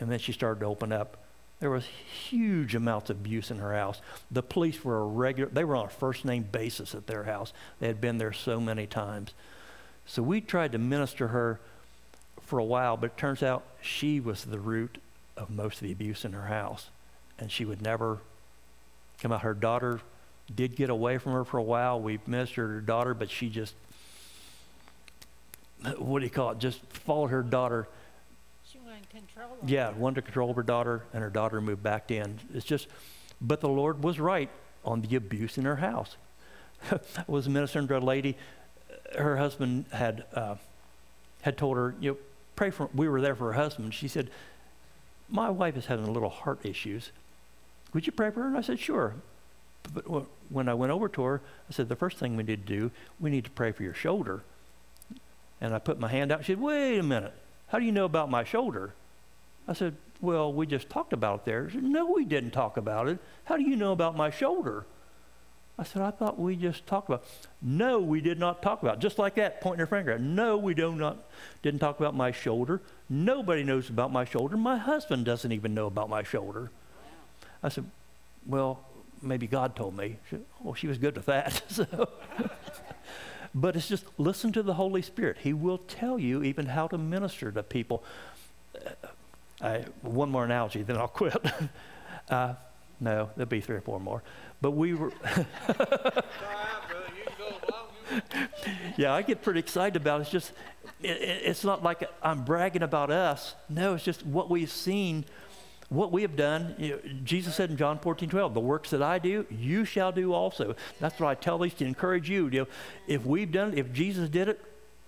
[0.00, 1.18] and then she started to open up.
[1.58, 4.00] There was huge amounts of abuse in her house.
[4.30, 7.52] The police were a regular, they were on a first name basis at their house.
[7.80, 9.32] They had been there so many times.
[10.04, 11.60] So we tried to minister her
[12.42, 14.98] for a while, but it turns out she was the root
[15.36, 16.90] of most of the abuse in her house.
[17.38, 18.18] And she would never
[19.20, 19.40] come out.
[19.40, 20.00] Her daughter
[20.54, 22.00] did get away from her for a while.
[22.00, 23.74] We ministered her daughter, but she just,
[25.98, 27.88] what do you call it, just followed her daughter
[29.04, 32.38] control Yeah, wanted to control her daughter, and her daughter moved back in.
[32.54, 32.88] It's just,
[33.40, 34.50] but the Lord was right
[34.84, 36.16] on the abuse in her house.
[36.90, 38.36] I was ministering to a lady.
[39.16, 40.56] Her husband had uh,
[41.42, 42.16] had told her, you know,
[42.54, 42.88] pray for.
[42.94, 43.94] We were there for her husband.
[43.94, 44.30] She said,
[45.28, 47.12] "My wife is having a little heart issues.
[47.94, 49.14] Would you pray for her?" And I said, "Sure."
[49.94, 50.04] But
[50.48, 52.90] when I went over to her, I said, "The first thing we need to do,
[53.20, 54.42] we need to pray for your shoulder."
[55.60, 56.44] And I put my hand out.
[56.44, 57.34] She said, "Wait a minute.
[57.68, 58.92] How do you know about my shoulder?"
[59.68, 61.70] I said, Well, we just talked about it there.
[61.70, 63.18] Said, no, we didn't talk about it.
[63.44, 64.84] How do you know about my shoulder?
[65.78, 67.48] I said, I thought we just talked about it.
[67.60, 69.00] No, we did not talk about it.
[69.00, 70.18] Just like that, pointing her finger.
[70.18, 71.18] No, we do not,
[71.62, 72.80] didn't talk about my shoulder.
[73.10, 74.56] Nobody knows about my shoulder.
[74.56, 76.70] My husband doesn't even know about my shoulder.
[77.62, 77.84] I said,
[78.46, 78.80] Well,
[79.20, 80.16] maybe God told me.
[80.30, 81.62] She, well, oh, she was good with that.
[81.68, 82.08] so.
[83.56, 85.38] But it's just listen to the Holy Spirit.
[85.42, 88.04] He will tell you even how to minister to people.
[89.62, 91.34] I, one more analogy, then I'll quit.
[92.28, 92.52] uh,
[93.00, 94.22] no, there'll be three or four more.
[94.60, 95.10] But we were.
[98.98, 100.24] yeah, I get pretty excited about it.
[100.24, 100.52] It's just,
[101.02, 103.54] it, it's not like I'm bragging about us.
[103.70, 105.24] No, it's just what we've seen
[105.88, 109.02] what we have done, you know, Jesus said in John 14, 12, the works that
[109.02, 110.74] I do, you shall do also.
[110.98, 112.48] That's what I tell these to encourage you.
[112.48, 112.66] you know,
[113.06, 114.60] if we've done it, if Jesus did it,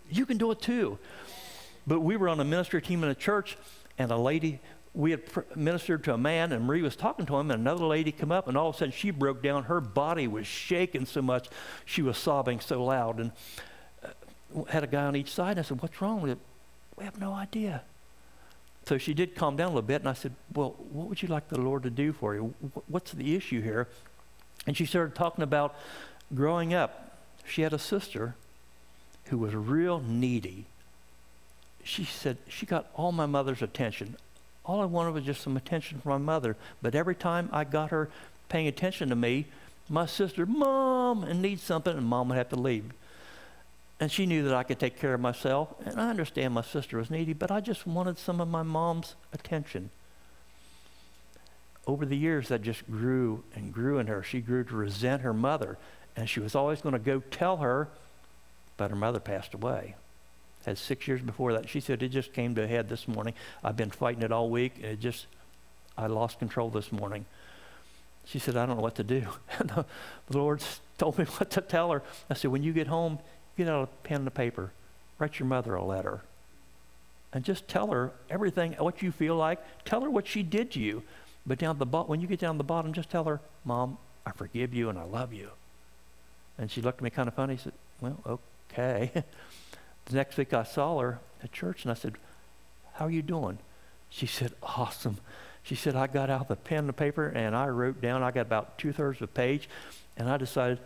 [0.09, 0.99] you can do it too.
[1.87, 3.57] But we were on a ministry team in a church,
[3.99, 4.61] and a lady,
[4.95, 7.85] we had pr- ministered to a man, and Marie was talking to him, and another
[7.85, 9.65] lady come up, and all of a sudden she broke down.
[9.65, 11.49] Her body was shaking so much,
[11.85, 13.19] she was sobbing so loud.
[13.19, 13.33] And
[14.05, 15.53] uh, had a guy on each side.
[15.53, 16.39] And I said, What's wrong with it?
[16.97, 17.83] We have no idea.
[18.89, 21.29] So she did calm down a little bit, and I said, Well, what would you
[21.29, 22.55] like the Lord to do for you?
[22.87, 23.87] What's the issue here?
[24.67, 25.77] And she started talking about
[26.35, 27.19] growing up.
[27.45, 28.35] She had a sister
[29.27, 30.65] who was real needy.
[31.85, 34.17] She said, She got all my mother's attention.
[34.65, 36.57] All I wanted was just some attention from my mother.
[36.81, 38.09] But every time I got her
[38.49, 39.49] paying attention to me,
[39.91, 42.91] my sister, Mom, and needs something, and Mom would have to leave.
[44.01, 45.75] And she knew that I could take care of myself.
[45.85, 49.17] And I understand my sister was needy, but I just wanted some of my mom's
[49.33, 49.91] attention.
[51.87, 54.23] Over the years, that just grew and grew in her.
[54.23, 55.79] She grew to resent her mother.
[56.15, 57.89] And she was always going to go tell her,
[58.77, 59.97] but her mother passed away.
[60.65, 61.69] Had six years before that.
[61.69, 63.35] She said, It just came to a head this morning.
[63.65, 64.75] I've been fighting it all week.
[64.77, 65.27] and It just,
[65.97, 67.25] I lost control this morning.
[68.27, 69.27] She said, I don't know what to do.
[70.31, 70.63] The Lord
[70.99, 72.03] told me what to tell her.
[72.29, 73.19] I said, When you get home,
[73.59, 74.73] get out a pen and a paper,
[75.19, 76.23] write your mother a letter,
[77.33, 79.59] and just tell her everything, what you feel like.
[79.85, 81.03] Tell her what she did to you.
[81.47, 84.33] But down the bo- when you get down the bottom, just tell her, Mom, I
[84.33, 85.51] forgive you and I love you.
[86.59, 87.57] And she looked at me kind of funny.
[87.57, 88.41] She said, Well,
[88.71, 89.11] okay.
[90.05, 92.15] the next week I saw her at church and I said,
[92.95, 93.59] How are you doing?
[94.11, 95.19] She said, Awesome.
[95.63, 98.31] She said, I got out the pen and the paper and I wrote down, I
[98.31, 99.69] got about two thirds of a page,
[100.17, 100.79] and I decided,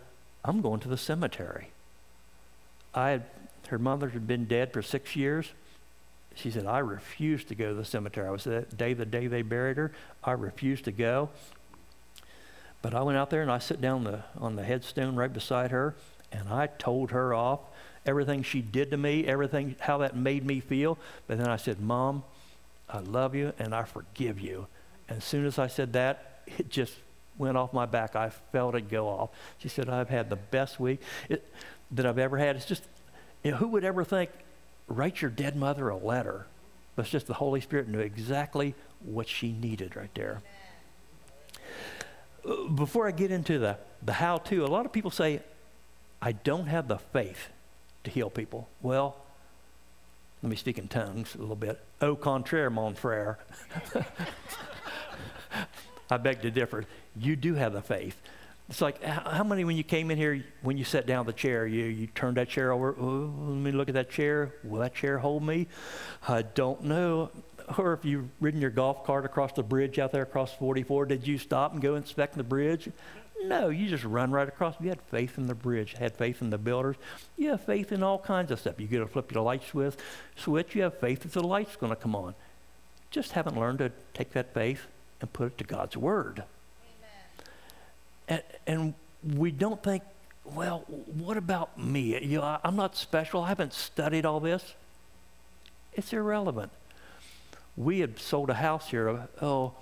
[0.43, 1.72] I'm going to the cemetery.
[2.93, 3.23] I had,
[3.69, 5.51] her mother had been dead for six years.
[6.35, 8.27] She said, I refused to go to the cemetery.
[8.27, 9.91] I was that day, the day they buried her,
[10.23, 11.29] I refused to go.
[12.81, 15.71] But I went out there and I sat down the, on the headstone right beside
[15.71, 15.95] her,
[16.31, 17.59] and I told her off
[18.05, 20.97] everything she did to me, everything, how that made me feel.
[21.27, 22.23] But then I said, Mom,
[22.89, 24.67] I love you and I forgive you.
[25.07, 26.95] And as soon as I said that, it just
[27.37, 28.15] went off my back.
[28.15, 29.29] I felt it go off.
[29.57, 31.01] She said, I've had the best week.
[31.29, 31.47] It,
[31.91, 32.55] that I've ever had.
[32.55, 32.83] It's just,
[33.43, 34.31] you know, who would ever think,
[34.87, 36.47] write your dead mother a letter?
[36.95, 40.41] But it's just the Holy Spirit knew exactly what she needed right there.
[42.47, 45.41] Uh, before I get into the, the how to, a lot of people say,
[46.21, 47.49] I don't have the faith
[48.03, 48.69] to heal people.
[48.81, 49.17] Well,
[50.41, 51.81] let me speak in tongues a little bit.
[52.01, 53.39] Au contraire, mon frere.
[56.09, 56.85] I beg to differ.
[57.15, 58.21] You do have the faith.
[58.69, 61.67] It's like how many when you came in here, when you sat down the chair,
[61.67, 62.95] you you turned that chair over.
[62.99, 64.53] Oh, let me look at that chair.
[64.63, 65.67] Will that chair hold me?
[66.27, 67.29] I don't know.
[67.77, 71.27] Or if you've ridden your golf cart across the bridge out there across 44, did
[71.27, 72.89] you stop and go inspect the bridge?
[73.45, 74.75] No, you just run right across.
[74.79, 76.95] You had faith in the bridge, had faith in the builders.
[77.37, 78.79] You have faith in all kinds of stuff.
[78.79, 79.95] You get to flip your light switch,
[80.37, 80.75] switch.
[80.75, 82.35] You have faith that the light's going to come on.
[83.11, 84.87] Just haven't learned to take that faith
[85.19, 86.43] and put it to God's word.
[88.27, 88.93] And, and
[89.35, 90.03] we don't think,
[90.45, 90.79] well,
[91.17, 92.19] what about me?
[92.23, 93.41] You know, I, I'm not special.
[93.41, 94.73] I haven't studied all this.
[95.93, 96.71] It's irrelevant.
[97.77, 99.73] We had sold a house here, oh,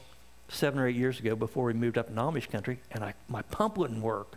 [0.49, 3.41] seven or eight years ago before we moved up in Amish country, and I, my
[3.43, 4.36] pump wouldn't work.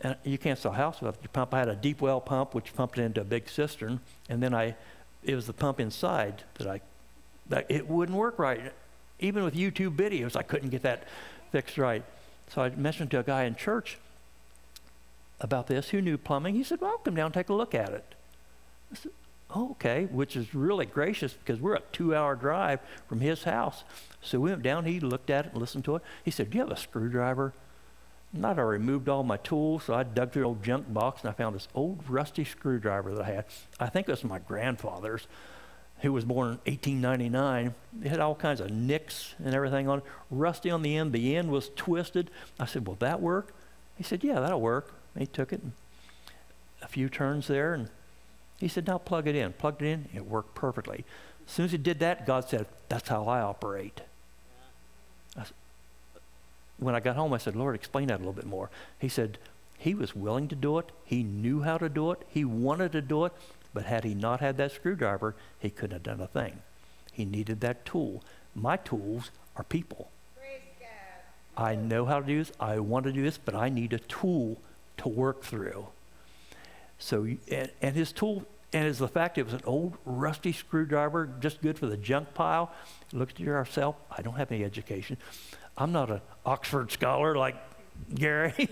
[0.00, 1.54] And you can't sell a house without your pump.
[1.54, 4.74] I had a deep well pump, which pumped into a big cistern, and then I,
[5.22, 6.80] it was the pump inside that I,
[7.48, 8.72] that it wouldn't work right.
[9.20, 11.04] Even with YouTube videos, I couldn't get that
[11.52, 12.04] fixed right.
[12.48, 13.98] So I mentioned to a guy in church
[15.40, 16.54] about this who knew plumbing.
[16.54, 18.14] He said, Well, come down take a look at it.
[18.92, 19.12] I said,
[19.54, 23.84] oh, okay, which is really gracious because we're a two hour drive from his house.
[24.20, 26.02] So we went down, he looked at it and listened to it.
[26.24, 27.52] He said, Do you have a screwdriver?
[28.32, 31.30] Not I removed all my tools, so I dug through an old junk box and
[31.30, 33.44] I found this old rusty screwdriver that I had.
[33.78, 35.28] I think it was my grandfather's
[36.00, 37.74] who was born in 1899.
[38.02, 41.12] It had all kinds of nicks and everything on it, rusty on the end.
[41.12, 42.30] The end was twisted.
[42.58, 43.54] I said, Will that work?
[43.96, 44.92] He said, Yeah, that'll work.
[45.14, 45.62] And he took it
[46.82, 47.88] a few turns there and
[48.58, 49.52] he said, Now plug it in.
[49.54, 51.04] Plugged it in, it worked perfectly.
[51.46, 54.00] As soon as he did that, God said, That's how I operate.
[55.36, 55.44] I,
[56.78, 58.70] when I got home, I said, Lord, explain that a little bit more.
[58.98, 59.38] He said,
[59.78, 60.90] He was willing to do it.
[61.04, 62.22] He knew how to do it.
[62.28, 63.32] He wanted to do it.
[63.74, 66.62] But had he not had that screwdriver, he couldn't have done a thing.
[67.12, 68.22] He needed that tool.
[68.54, 70.10] My tools are people.
[71.56, 72.52] I know how to do this.
[72.58, 74.60] I want to do this, but I need a tool
[74.98, 75.86] to work through.
[76.98, 81.28] So, and, and his tool, And it's the fact it was an old rusty screwdriver,
[81.40, 82.72] just good for the junk pile.
[83.12, 85.16] Looked at yourself, I don't have any education.
[85.76, 87.56] I'm not an Oxford scholar like
[88.14, 88.68] Gary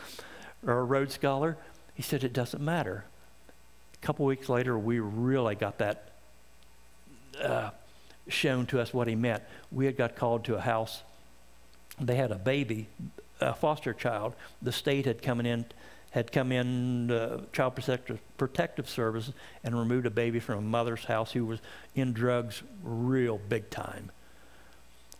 [0.66, 1.56] or a Rhodes Scholar.
[1.94, 3.04] He said, It doesn't matter.
[4.06, 6.12] Couple weeks later, we really got that
[7.42, 7.70] uh,
[8.28, 9.42] shown to us what he meant.
[9.72, 11.02] We had got called to a house.
[12.00, 12.86] They had a baby,
[13.40, 14.36] a foster child.
[14.62, 15.64] The state had come in,
[16.12, 19.34] had come in, uh, child protective, protective services,
[19.64, 21.58] and removed a baby from a mother's house who was
[21.96, 24.12] in drugs real big time.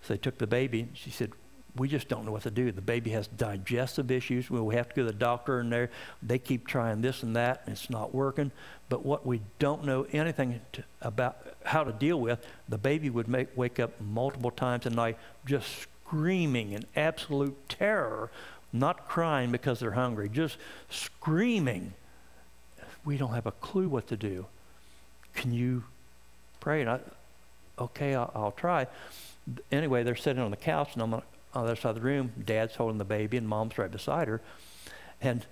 [0.03, 0.91] So they took the baby.
[0.95, 1.33] She said,
[1.77, 2.73] we just don't know what to do.
[2.73, 4.51] The baby has digestive issues.
[4.51, 5.91] We have to go to the doctor, and there
[6.23, 8.51] they keep trying this and that, and it's not working.
[8.89, 13.29] But what we don't know anything to, about how to deal with, the baby would
[13.29, 18.31] make, wake up multiple times a night just screaming in absolute terror,
[18.73, 20.57] not crying because they're hungry, just
[20.89, 21.93] screaming.
[23.05, 24.47] We don't have a clue what to do.
[25.35, 25.85] Can you
[26.61, 26.81] pray?
[26.81, 27.01] And I,
[27.79, 28.87] okay, I'll, I'll try.
[29.71, 31.23] Anyway, they're sitting on the couch, and I'm
[31.57, 32.33] on the other side of the room.
[32.45, 34.41] Dad's holding the baby, and mom's right beside her.
[35.21, 35.47] And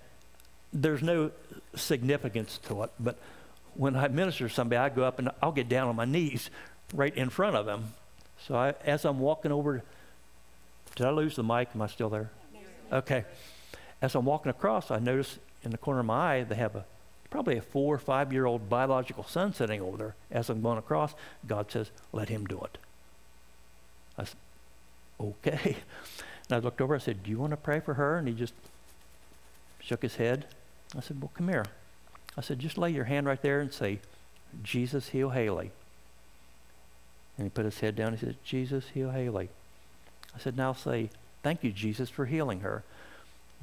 [0.71, 1.31] there's no
[1.75, 3.17] significance to it, but
[3.75, 6.49] when I minister to somebody, I go up and I'll get down on my knees
[6.93, 7.93] right in front of them.
[8.47, 9.83] So I, as I'm walking over,
[10.95, 11.69] did I lose the mic?
[11.75, 12.29] Am I still there?
[12.91, 13.25] Okay.
[14.01, 16.85] As I'm walking across, I notice in the corner of my eye they have a
[17.29, 20.15] probably a four or five year old biological son sitting over there.
[20.31, 21.13] As I'm going across,
[21.47, 22.77] God says, "Let him do it."
[25.19, 25.77] "Okay."
[26.47, 26.93] And I looked over.
[26.93, 28.53] I said, "Do you want to pray for her?" And he just
[29.85, 30.45] shook his head.
[30.97, 31.65] I said, Well, come here.
[32.37, 33.99] I said, Just lay your hand right there and say,
[34.63, 35.71] Jesus, heal Haley.
[37.37, 38.13] And he put his head down.
[38.13, 39.49] He said, Jesus, heal Haley.
[40.35, 41.09] I said, Now say,
[41.43, 42.83] Thank you, Jesus, for healing her.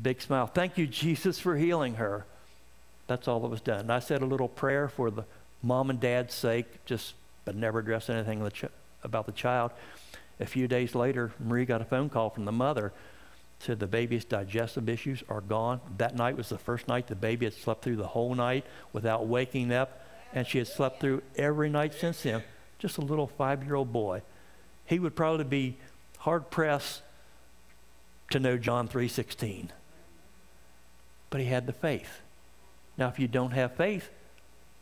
[0.00, 0.46] Big smile.
[0.46, 2.24] Thank you, Jesus, for healing her.
[3.08, 3.80] That's all that was done.
[3.80, 5.24] And I said a little prayer for the
[5.62, 8.48] mom and dad's sake, just but never addressed anything
[9.02, 9.72] about the child.
[10.40, 12.92] A few days later, Marie got a phone call from the mother
[13.62, 15.80] said the baby's digestive issues are gone.
[15.98, 19.26] That night was the first night the baby had slept through the whole night without
[19.28, 20.04] waking up,
[20.34, 22.42] and she had slept through every night since then.
[22.80, 24.22] Just a little five year old boy.
[24.84, 25.76] He would probably be
[26.18, 27.02] hard pressed
[28.30, 29.70] to know John 3:16.
[31.30, 32.20] But he had the faith.
[32.98, 34.10] Now if you don't have faith,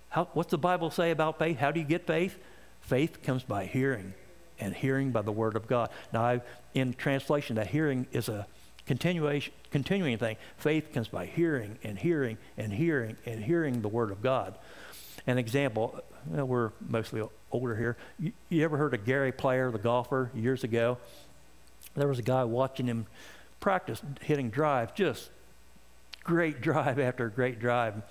[0.09, 1.59] how, what's the Bible say about faith?
[1.59, 2.39] How do you get faith?
[2.81, 4.15] Faith comes by hearing,
[4.61, 5.91] and hearing by the word of God.
[6.13, 6.43] Now, I've,
[6.75, 8.47] in translation, that hearing is a
[8.87, 10.37] continuation, continuing thing.
[10.59, 14.59] Faith comes by hearing and hearing and hearing and hearing the Word of God.
[15.29, 17.97] An example, well, we're mostly older here.
[18.19, 20.99] You, you ever heard of Gary Player, the golfer, years ago?
[21.95, 23.07] There was a guy watching him
[23.61, 25.31] practice hitting drive, just
[26.25, 28.03] great drive after great drive.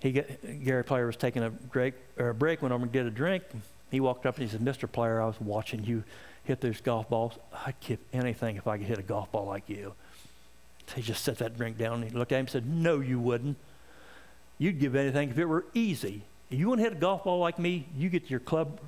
[0.00, 3.10] He Gary Player was taking a break, or a break, went over to get a
[3.10, 3.42] drink.
[3.90, 4.90] He walked up and he said, Mr.
[4.90, 6.04] Player, I was watching you
[6.44, 7.34] hit those golf balls.
[7.64, 9.94] I'd give anything if I could hit a golf ball like you.
[10.94, 13.18] He just set that drink down and he looked at him and said, No, you
[13.18, 13.56] wouldn't.
[14.58, 16.22] You'd give anything if it were easy.
[16.50, 18.80] If you want to hit a golf ball like me, you get your club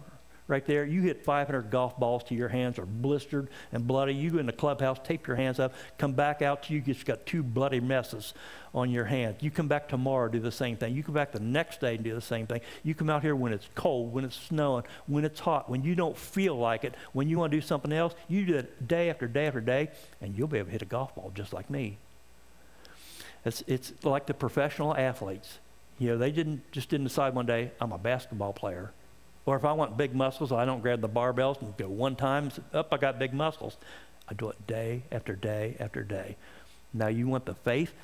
[0.48, 0.84] right there.
[0.84, 4.14] You hit 500 golf balls to your hands are blistered and bloody.
[4.14, 7.04] You go in the clubhouse, tape your hands up, come back out to you, just
[7.04, 8.32] got two bloody messes
[8.74, 9.36] on your hands.
[9.40, 10.94] You come back tomorrow, do the same thing.
[10.94, 12.62] You come back the next day and do the same thing.
[12.82, 15.94] You come out here when it's cold, when it's snowing, when it's hot, when you
[15.94, 18.14] don't feel like it, when you want to do something else.
[18.26, 19.90] You do it day after day after day,
[20.20, 21.98] and you'll be able to hit a golf ball just like me.
[23.44, 25.58] It's, it's like the professional athletes.
[25.98, 28.92] You know, they didn't just didn't decide one day, I'm a basketball player.
[29.48, 32.52] Or if I want big muscles, I don't grab the barbells and go one time,
[32.74, 33.78] up, I got big muscles.
[34.28, 36.36] I do it day after day after day.
[36.92, 37.94] Now, you want the faith?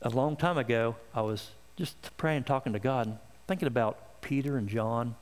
[0.00, 3.18] A long time ago, I was just praying, talking to God, and
[3.48, 5.16] thinking about Peter and John,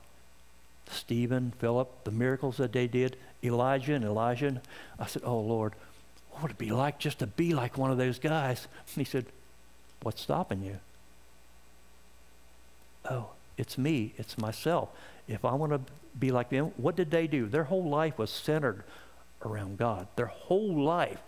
[0.87, 4.61] Stephen, Philip, the miracles that they did, Elijah and Elisha.
[4.99, 5.73] I said, Oh, Lord,
[6.29, 8.67] what would it be like just to be like one of those guys?
[8.93, 9.25] And he said,
[10.03, 10.77] What's stopping you?
[13.09, 13.31] Oh,
[13.61, 14.89] it's me, it's myself.
[15.27, 15.81] If I want to
[16.19, 17.45] be like them, what did they do?
[17.45, 18.83] Their whole life was centered
[19.45, 20.07] around God.
[20.15, 21.21] Their whole life.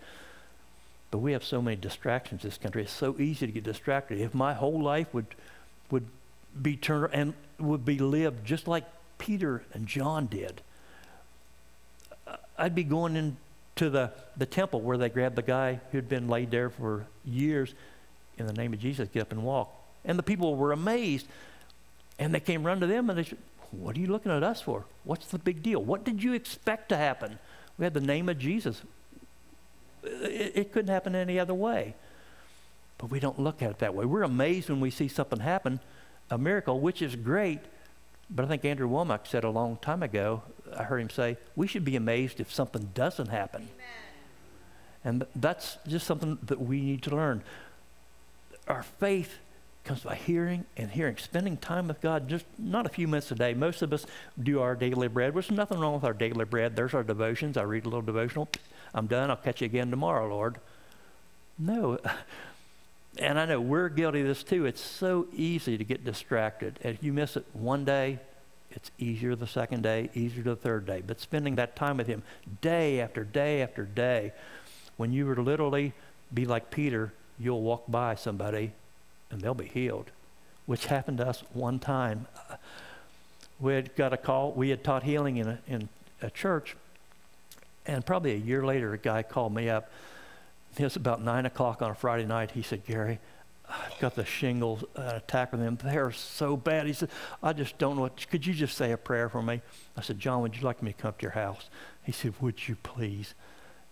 [1.12, 2.82] But we have so many distractions in this country.
[2.82, 4.20] It's so easy to get distracted.
[4.20, 5.28] If my whole life would
[5.92, 6.08] would
[6.60, 8.84] be turned and would be lived just like
[9.18, 10.60] Peter and John did,
[12.58, 16.50] I'd be going into the, the temple where they grabbed the guy who'd been laid
[16.50, 17.74] there for years
[18.38, 19.72] in the name of Jesus, get up and walk.
[20.04, 21.28] And the people were amazed
[22.18, 23.38] and they came run to them and they said,
[23.70, 24.84] What are you looking at us for?
[25.04, 25.82] What's the big deal?
[25.82, 27.38] What did you expect to happen?
[27.78, 28.82] We had the name of Jesus.
[30.02, 31.94] It, it couldn't happen any other way.
[32.98, 34.04] But we don't look at it that way.
[34.04, 35.80] We're amazed when we see something happen
[36.30, 37.60] a miracle, which is great.
[38.30, 40.42] But I think Andrew Wommack said a long time ago,
[40.76, 43.68] I heard him say, we should be amazed if something doesn't happen.
[43.74, 43.86] Amen.
[45.04, 47.42] And that's just something that we need to learn.
[48.66, 49.38] Our faith
[49.84, 53.34] comes by hearing and hearing, spending time with God, just not a few minutes a
[53.34, 53.54] day.
[53.54, 54.06] Most of us
[54.42, 55.34] do our daily bread.
[55.34, 56.74] There's nothing wrong with our daily bread.
[56.74, 57.56] There's our devotions.
[57.56, 58.48] I read a little devotional.
[58.94, 59.30] I'm done.
[59.30, 60.58] I'll catch you again tomorrow, Lord.
[61.58, 61.98] No.
[63.16, 64.66] And I know we're guilty of this too.
[64.66, 66.80] It's so easy to get distracted.
[66.82, 68.18] If you miss it one day,
[68.72, 71.00] it's easier the second day, easier the third day.
[71.06, 72.24] But spending that time with Him
[72.60, 74.32] day after day after day,
[74.96, 75.92] when you were literally
[76.32, 78.72] be like Peter, you'll walk by somebody
[79.34, 80.10] and they'll be healed,
[80.64, 82.26] which happened to us one time.
[83.60, 84.52] We had got a call.
[84.52, 85.88] We had taught healing in a, in
[86.22, 86.76] a church,
[87.84, 89.90] and probably a year later, a guy called me up.
[90.76, 92.52] It was about 9 o'clock on a Friday night.
[92.52, 93.20] He said, Gary,
[93.68, 95.78] I've got the shingles uh, attack them.
[95.82, 96.86] They're so bad.
[96.86, 97.10] He said,
[97.42, 98.28] I just don't know what.
[98.30, 99.62] Could you just say a prayer for me?
[99.96, 101.68] I said, John, would you like me to come up to your house?
[102.02, 103.34] He said, Would you please?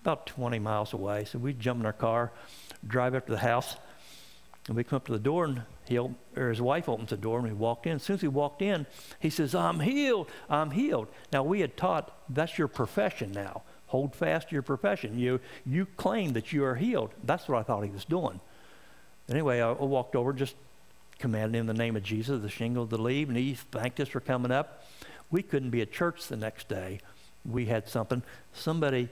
[0.02, 1.24] About 20 miles away.
[1.24, 2.32] So we jump in our car,
[2.86, 3.76] drive up to the house.
[4.68, 7.38] And we come up to the door, and he or his wife opens the door,
[7.38, 7.96] and we walked in.
[7.96, 8.86] As soon as we walked in,
[9.18, 10.28] he says, I'm healed.
[10.48, 11.08] I'm healed.
[11.32, 13.62] Now, we had taught that's your profession now.
[13.86, 15.18] Hold fast to your profession.
[15.18, 17.10] You, you claim that you are healed.
[17.24, 18.40] That's what I thought he was doing.
[19.28, 20.54] Anyway, I, I walked over, just
[21.18, 24.20] commanded in the name of Jesus, the shingle to leave, and he thanked us for
[24.20, 24.84] coming up.
[25.30, 27.00] We couldn't be at church the next day.
[27.44, 28.22] We had something.
[28.52, 29.08] Somebody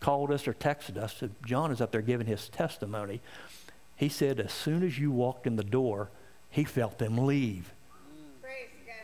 [0.00, 1.16] called us or texted us.
[1.16, 3.20] Said, John is up there giving his testimony.
[3.96, 6.10] He said, as soon as you walked in the door,
[6.50, 7.72] he felt them leave.
[8.42, 8.94] Praise God.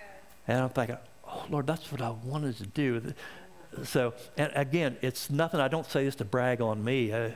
[0.46, 3.14] And I'm thinking, oh, Lord, that's what I wanted to do.
[3.84, 7.10] So, and again, it's nothing, I don't say this to brag on me.
[7.10, 7.30] Uh,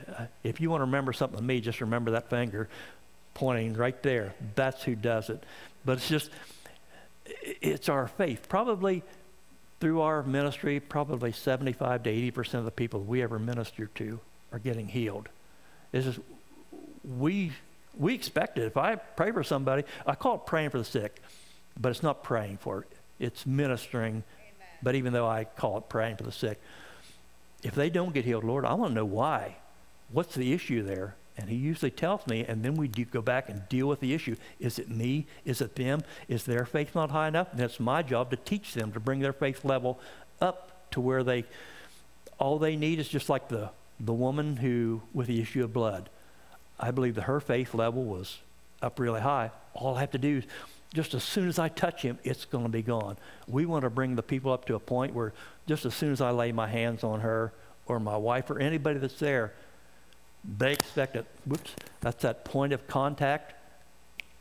[0.45, 2.69] if you want to remember something of me, just remember that finger
[3.33, 4.35] pointing right there.
[4.55, 5.43] That's who does it.
[5.85, 6.31] But it's just,
[7.25, 8.49] it's our faith.
[8.49, 9.03] Probably
[9.81, 14.21] through our ministry, probably 75 to 80% of the people we ever minister to
[14.53, 15.29] are getting healed.
[15.93, 16.19] It's just,
[17.07, 17.53] we
[17.99, 18.65] we expect it.
[18.65, 21.21] If I pray for somebody, I call it praying for the sick,
[21.81, 22.89] but it's not praying for it.
[23.19, 24.23] It's ministering.
[24.39, 24.69] Amen.
[24.83, 26.61] But even though I call it praying for the sick,
[27.63, 29.57] if they don't get healed, Lord, I want to know why.
[30.13, 31.15] What's the issue there?
[31.39, 34.15] And he usually tells me, and then we do go back and deal with the
[34.15, 34.37] issue.
[34.59, 35.27] Is it me?
[35.45, 36.03] Is it them?
[36.29, 37.49] Is their faith not high enough?
[37.53, 39.99] And it's my job to teach them to bring their faith level
[40.41, 41.45] up to where they,
[42.39, 46.09] all they need is just like the, the woman who, with the issue of blood
[46.79, 48.39] I believe that her faith level was
[48.83, 49.51] up really high.
[49.75, 50.45] All I have to do is
[50.95, 53.17] just as soon as I touch him, it's going to be gone.
[53.49, 55.33] We want to bring the people up to a point where
[55.67, 57.53] just as soon as I lay my hands on her
[57.87, 59.53] or my wife or anybody that's there,
[60.59, 61.27] they expect it.
[61.45, 63.55] Whoops, that's that point of contact.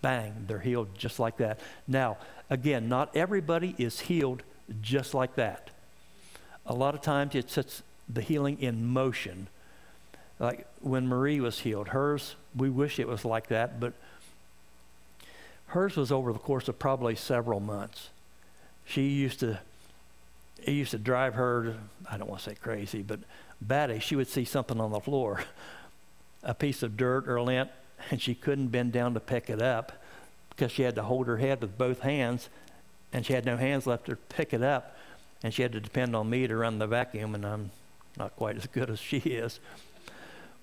[0.02, 1.60] Bang, they're healed just like that.
[1.88, 2.18] Now,
[2.50, 4.44] again, not everybody is healed
[4.82, 5.72] just like that.
[6.66, 9.48] A lot of times it sets the healing in motion
[10.40, 11.90] like when Marie was healed.
[11.90, 13.94] Hers, we wish it was like that, but
[15.68, 18.10] hers was over the course of probably several months.
[18.86, 19.60] She used to,
[20.64, 21.76] it used to drive her,
[22.10, 23.20] I don't want to say crazy, but
[23.62, 24.00] batty.
[24.00, 25.44] She would see something on the floor,
[26.44, 27.70] a piece of dirt or lint,
[28.12, 30.04] and she couldn't bend down to pick it up
[30.50, 32.50] because she had to hold her head with both hands,
[33.12, 34.98] and she had no hands left to pick it up,
[35.44, 37.72] and she had to depend on me to run the vacuum, and I'm
[38.18, 39.60] not quite as good as she is.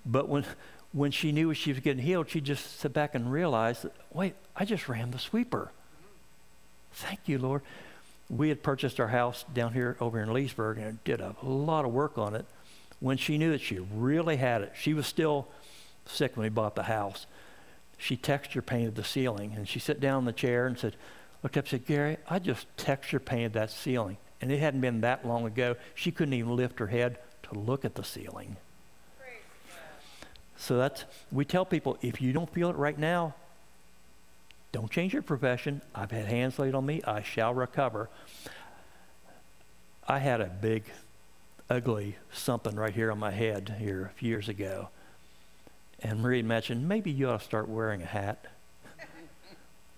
[0.05, 0.45] But when,
[0.91, 4.65] when she knew she was getting healed, she just sat back and realized, wait, I
[4.65, 5.71] just ran the sweeper.
[6.93, 7.61] Thank you, Lord.
[8.29, 11.91] We had purchased our house down here over in Leesburg and did a lot of
[11.91, 12.45] work on it.
[12.99, 15.47] When she knew that she really had it, she was still
[16.05, 17.25] sick when we bought the house.
[17.97, 20.95] She texture painted the ceiling and she sat down in the chair and said,
[21.41, 24.17] looked up and said, Gary, I just texture painted that ceiling.
[24.41, 25.75] And it hadn't been that long ago.
[25.95, 28.57] She couldn't even lift her head to look at the ceiling.
[30.57, 33.35] So that's, we tell people if you don't feel it right now,
[34.71, 35.81] don't change your profession.
[35.93, 37.01] I've had hands laid on me.
[37.03, 38.09] I shall recover.
[40.07, 40.83] I had a big,
[41.69, 44.89] ugly something right here on my head here a few years ago.
[46.01, 48.45] And Marie mentioned, maybe you ought to start wearing a hat.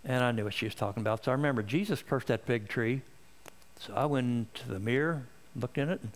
[0.05, 1.23] and I knew what she was talking about.
[1.23, 3.01] So I remember Jesus cursed that fig tree.
[3.79, 5.25] So I went to the mirror,
[5.55, 6.11] looked in it, and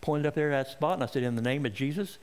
[0.00, 2.18] pointed up there at that spot, and I said, In the name of Jesus,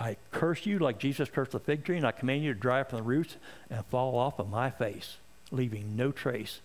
[0.00, 2.80] I curse you like Jesus cursed the fig tree, and I command you to dry
[2.80, 3.36] up from the roots
[3.68, 5.18] and fall off of my face,
[5.52, 6.60] leaving no trace.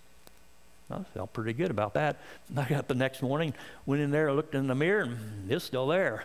[0.89, 2.17] I felt pretty good about that.
[2.57, 3.53] I got up the next morning,
[3.85, 5.17] went in there, looked in the mirror, and
[5.51, 6.23] it's still there.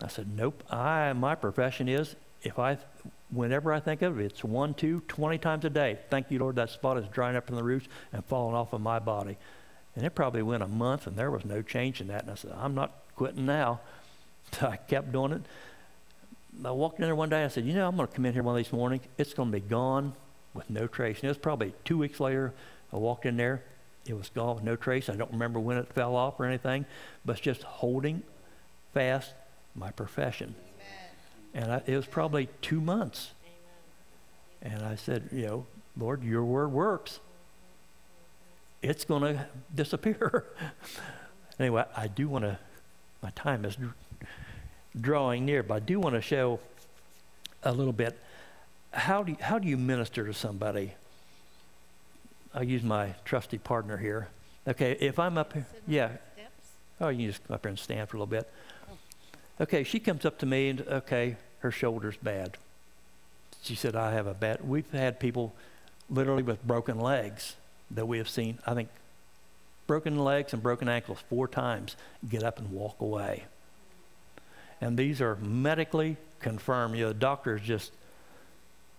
[0.00, 0.62] I said, Nope.
[0.70, 2.14] I my profession is
[2.44, 2.78] if I,
[3.30, 5.98] whenever I think of it, it's one, two, twenty times a day.
[6.10, 8.80] Thank you, Lord, that spot is drying up from the roots and falling off of
[8.80, 9.36] my body.
[9.96, 12.22] And it probably went a month and there was no change in that.
[12.22, 13.80] And I said, I'm not quitting now.
[14.52, 15.42] So I kept doing it.
[16.64, 17.44] I walked in there one day.
[17.44, 19.04] I said, You know, I'm going to come in here one of these mornings.
[19.18, 20.14] It's going to be gone
[20.54, 21.16] with no trace.
[21.16, 22.52] And it was probably two weeks later.
[22.92, 23.62] I walked in there.
[24.06, 25.08] It was gone with no trace.
[25.08, 26.84] I don't remember when it fell off or anything,
[27.24, 28.22] but it's just holding
[28.92, 29.32] fast
[29.74, 30.54] my profession.
[31.54, 31.64] Amen.
[31.64, 33.30] And I, it was probably two months.
[34.62, 34.74] Amen.
[34.74, 37.20] And I said, You know, Lord, your word works.
[38.82, 40.44] It's going to disappear.
[41.58, 42.58] anyway, I do want to,
[43.22, 43.78] my time is
[45.00, 46.60] drawing near, but I do want to show
[47.62, 48.18] a little bit
[48.92, 50.92] how do you, how do you minister to somebody?
[52.54, 54.28] I'll use my trusty partner here.
[54.68, 56.10] Okay, if I'm up here, yeah.
[57.00, 58.50] Oh, you can just come up here and stand for a little bit.
[59.60, 62.58] Okay, she comes up to me and okay, her shoulder's bad.
[63.62, 64.66] She said, I have a bad.
[64.66, 65.54] We've had people
[66.10, 67.56] literally with broken legs
[67.90, 68.58] that we have seen.
[68.66, 68.88] I think
[69.86, 71.96] broken legs and broken ankles four times
[72.28, 73.44] get up and walk away.
[74.82, 76.96] And these are medically confirmed.
[76.96, 77.92] You know, the doctors just,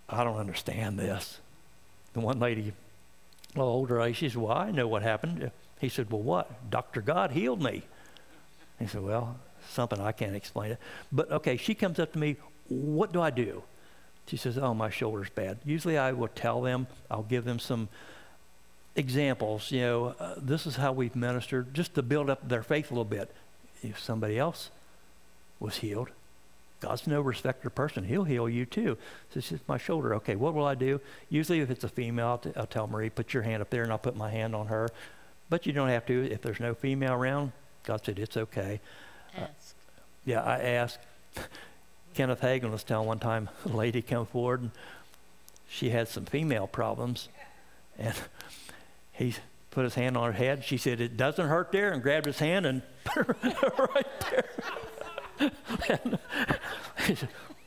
[0.08, 1.40] I don't understand this.
[2.14, 2.72] The one lady,
[3.54, 5.52] a little older she said, Well, I know what happened.
[5.80, 6.72] He said, Well, what?
[6.72, 7.02] Dr.
[7.02, 7.84] God healed me.
[8.80, 9.38] He said, Well,
[9.72, 10.78] something I can't explain it.
[11.12, 12.38] But okay, she comes up to me,
[12.70, 13.62] What do I do?
[14.28, 15.58] She says, Oh, my shoulder's bad.
[15.66, 17.90] Usually I will tell them, I'll give them some
[18.96, 19.70] examples.
[19.70, 22.94] You know, uh, this is how we've ministered, just to build up their faith a
[22.94, 23.36] little bit.
[23.82, 24.70] If somebody else
[25.60, 26.10] was healed.
[26.84, 28.04] God's no respecter of person.
[28.04, 28.98] He'll heal you too.
[29.30, 30.16] So it's just my shoulder.
[30.16, 31.00] Okay, what will I do?
[31.30, 33.84] Usually, if it's a female, I'll, t- I'll tell Marie, put your hand up there,
[33.84, 34.90] and I'll put my hand on her.
[35.50, 36.30] But you don't have to.
[36.30, 37.54] If there's no female around,
[37.86, 38.82] God said it's okay.
[39.34, 39.46] Ask.
[39.48, 41.00] Uh, yeah, I asked.
[42.16, 44.72] Kenneth Hagin was telling one time a lady came forward and
[45.70, 47.30] she had some female problems,
[47.98, 48.14] and
[49.14, 49.36] he
[49.72, 50.66] put his hand on her head.
[50.66, 54.50] She said, It doesn't hurt there, and grabbed his hand and put her right there
[54.62, 54.93] and he said,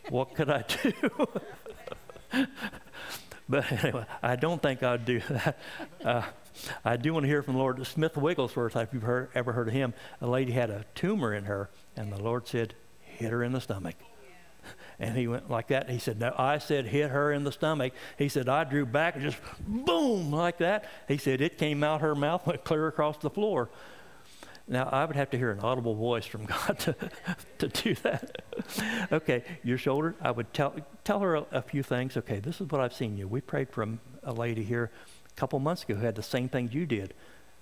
[0.09, 0.93] What could I do?
[3.49, 5.59] but anyway, I don't think I'd do that.
[6.05, 6.23] Uh,
[6.85, 9.75] I do want to hear from Lord Smith Wigglesworth, if you've heard, ever heard of
[9.75, 9.95] him.
[10.21, 13.61] A lady had a tumor in her, and the Lord said, Hit her in the
[13.61, 13.97] stomach.
[14.99, 15.91] And he went like that.
[15.91, 17.93] He said, No, I said, hit her in the stomach.
[18.17, 20.89] He said, I drew back and just boom, like that.
[21.07, 23.69] He said, it came out her mouth, went clear across the floor.
[24.69, 26.97] Now, I would have to hear an audible voice from God to,
[27.59, 28.43] to do that.
[29.13, 32.17] okay, your shoulder, I would tell, tell her a, a, few things.
[32.17, 33.29] Okay, this is what I've seen you.
[33.29, 34.91] We prayed a, a lady here
[35.31, 37.15] a couple months ago who had the same thing you did.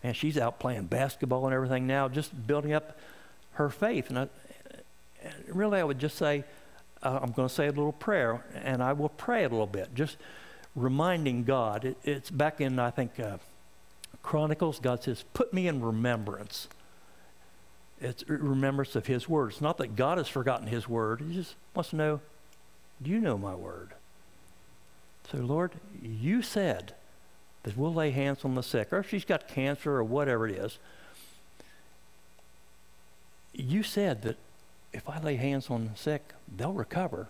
[0.03, 2.99] And she's out playing basketball and everything now, just building up
[3.53, 4.09] her faith.
[4.09, 4.29] And I,
[5.49, 6.45] really, I would just say,
[7.03, 9.95] uh, I'm going to say a little prayer, and I will pray a little bit,
[9.95, 10.17] just
[10.75, 11.85] reminding God.
[11.85, 13.39] It, it's back in, I think, uh,
[14.23, 16.69] Chronicles, God says, Put me in remembrance
[18.05, 19.53] it's remembrance of His word.
[19.53, 21.21] It's not that God has forgotten His word.
[21.21, 22.21] He just wants to know,
[23.03, 23.91] do you know my word?
[25.31, 26.95] So, Lord, you said
[27.63, 30.55] that we'll lay hands on the sick, or if she's got cancer or whatever it
[30.57, 30.79] is.
[33.55, 34.37] You said that
[34.93, 37.29] if I lay hands on the sick, they'll recover.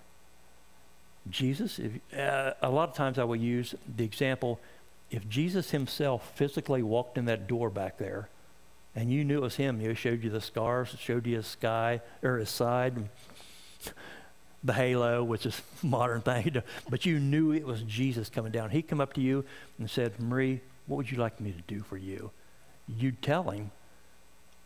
[1.31, 4.61] Jesus, if, uh, a lot of times I will use the example
[5.11, 8.29] if Jesus himself physically walked in that door back there,
[8.97, 9.81] and you knew it was him.
[9.81, 13.09] He showed you the scars, showed you his sky or his side,
[14.63, 18.71] the halo, which is modern thing, but you knew it was Jesus coming down.
[18.71, 19.45] He come up to you
[19.79, 22.31] and said, Marie, what would you like me to do for you?
[22.89, 23.71] You'd tell him,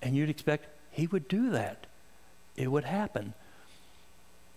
[0.02, 1.86] and you'd expect he would do that.
[2.56, 3.34] It would happen.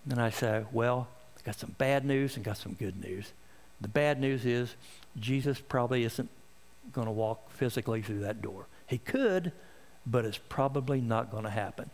[0.09, 1.07] And I say, well,
[1.37, 3.31] I got some bad news and got some good news.
[3.79, 4.75] The bad news is
[5.19, 6.29] Jesus probably isn't
[6.93, 8.65] going to walk physically through that door.
[8.91, 9.53] He could,
[10.05, 11.89] but it's probably not going to happen.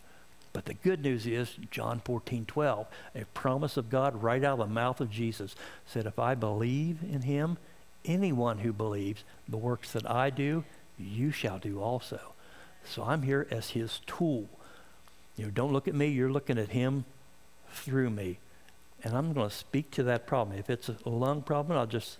[0.52, 4.68] But the good news is John 14, 12, a promise of God right out of
[4.68, 5.54] the mouth of Jesus
[5.86, 7.56] said, If I believe in him,
[8.04, 10.64] anyone who believes the works that I do,
[10.98, 12.18] you shall do also.
[12.84, 14.48] So I'm here as his tool.
[15.36, 17.04] You know, don't look at me, you're looking at him
[17.70, 18.40] through me.
[19.04, 20.58] And I'm going to speak to that problem.
[20.58, 22.18] If it's a lung problem, I'll just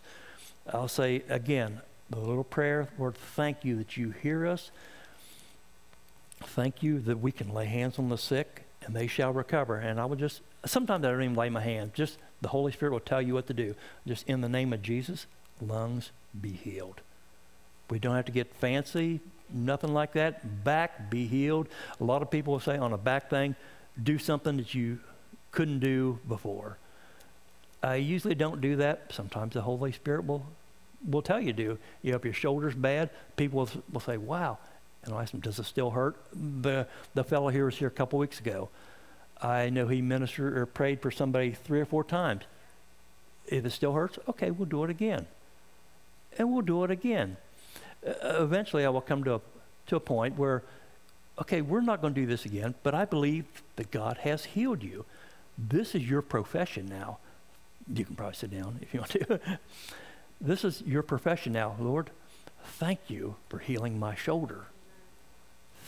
[0.72, 1.80] I'll say again,
[2.10, 4.70] the little prayer, Lord, thank you that you hear us.
[6.40, 9.76] Thank you that we can lay hands on the sick and they shall recover.
[9.76, 11.94] And I would just, sometimes I don't even lay my hand.
[11.94, 13.74] Just the Holy Spirit will tell you what to do.
[14.06, 15.26] Just in the name of Jesus,
[15.60, 17.00] lungs be healed.
[17.90, 19.20] We don't have to get fancy,
[19.52, 20.64] nothing like that.
[20.64, 21.68] Back, be healed.
[22.00, 23.56] A lot of people will say on a back thing,
[24.00, 25.00] do something that you
[25.50, 26.78] couldn't do before.
[27.82, 29.12] I usually don't do that.
[29.12, 30.46] Sometimes the Holy Spirit will
[31.06, 31.78] will tell you do.
[32.02, 34.58] You if your shoulder's bad, people will, will say, "Wow,"
[35.02, 37.92] and I'll ask them, "Does it still hurt?" The the fellow here was here a
[37.92, 38.68] couple weeks ago.
[39.40, 42.44] I know he ministered or prayed for somebody three or four times.
[43.46, 45.26] If it still hurts, okay, we'll do it again,
[46.36, 47.36] and we'll do it again.
[48.06, 49.40] Uh, eventually, I will come to a
[49.86, 50.62] to a point where,
[51.40, 53.46] okay, we're not going to do this again, but I believe
[53.76, 55.06] that God has healed you.
[55.56, 57.18] This is your profession now.
[57.92, 59.40] You can probably sit down if you want to.
[60.40, 62.10] this is your profession now, Lord.
[62.64, 64.66] Thank you for healing my shoulder.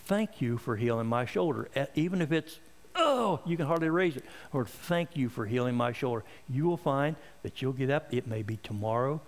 [0.05, 1.69] Thank you for healing my shoulder.
[1.95, 2.59] Even if it's,
[2.97, 4.25] oh, you can hardly raise it.
[4.53, 6.25] Lord, thank you for healing my shoulder.
[6.49, 8.13] You will find that you'll get up.
[8.13, 9.21] It may be tomorrow,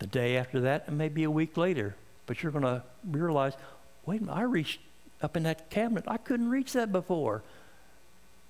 [0.00, 1.94] the day after that, and maybe a week later.
[2.26, 3.52] But you're going to realize,
[4.04, 4.80] wait a minute, I reached
[5.22, 6.04] up in that cabinet.
[6.08, 7.42] I couldn't reach that before.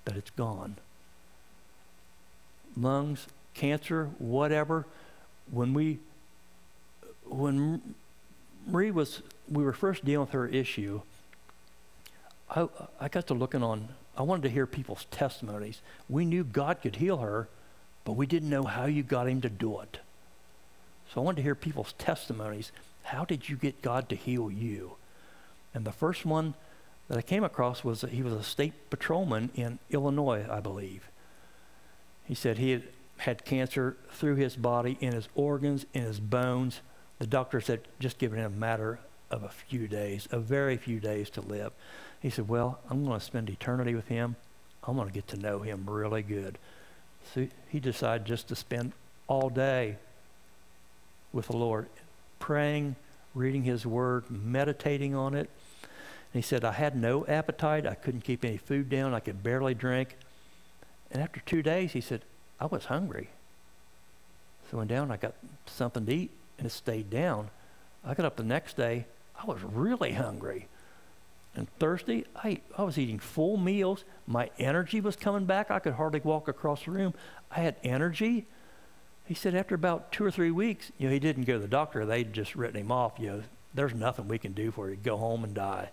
[0.03, 0.77] But it's gone.
[2.75, 4.85] Lungs, cancer, whatever.
[5.51, 5.99] When we,
[7.25, 7.95] when
[8.67, 11.01] Marie was, we were first dealing with her issue,
[12.49, 12.67] I,
[12.99, 15.81] I got to looking on, I wanted to hear people's testimonies.
[16.09, 17.47] We knew God could heal her,
[18.03, 19.99] but we didn't know how you got him to do it.
[21.13, 22.71] So I wanted to hear people's testimonies.
[23.03, 24.93] How did you get God to heal you?
[25.73, 26.55] And the first one
[27.07, 31.07] that I came across was that he was a state patrolman in Illinois, I believe.
[32.25, 32.83] He said he had
[33.17, 36.81] had cancer through his body, in his organs, in his bones.
[37.19, 38.99] The doctor said just giving him a matter
[39.31, 41.71] of a few days, a very few days to live.
[42.21, 44.35] He said, Well, I'm going to spend eternity with him.
[44.83, 46.57] I'm going to get to know him really good.
[47.33, 48.93] So he decided just to spend
[49.27, 49.97] all day
[51.33, 51.87] with the Lord,
[52.39, 52.95] praying,
[53.33, 55.49] reading his word, meditating on it.
[55.81, 57.87] And he said, I had no appetite.
[57.87, 59.13] I couldn't keep any food down.
[59.13, 60.15] I could barely drink.
[61.11, 62.21] And after two days, he said,
[62.59, 63.29] I was hungry.
[64.69, 65.35] So I went down, I got
[65.67, 67.49] something to eat, and it stayed down.
[68.03, 69.05] I got up the next day,
[69.39, 70.67] I was really hungry
[71.55, 72.25] and thirsty.
[72.35, 74.03] I, I was eating full meals.
[74.27, 75.71] My energy was coming back.
[75.71, 77.13] I could hardly walk across the room.
[77.51, 78.45] I had energy.
[79.25, 81.67] He said after about two or three weeks, you know, he didn't go to the
[81.67, 82.05] doctor.
[82.05, 83.13] They'd just written him off.
[83.19, 83.43] You know,
[83.73, 84.95] there's nothing we can do for you.
[84.95, 85.89] Go home and die.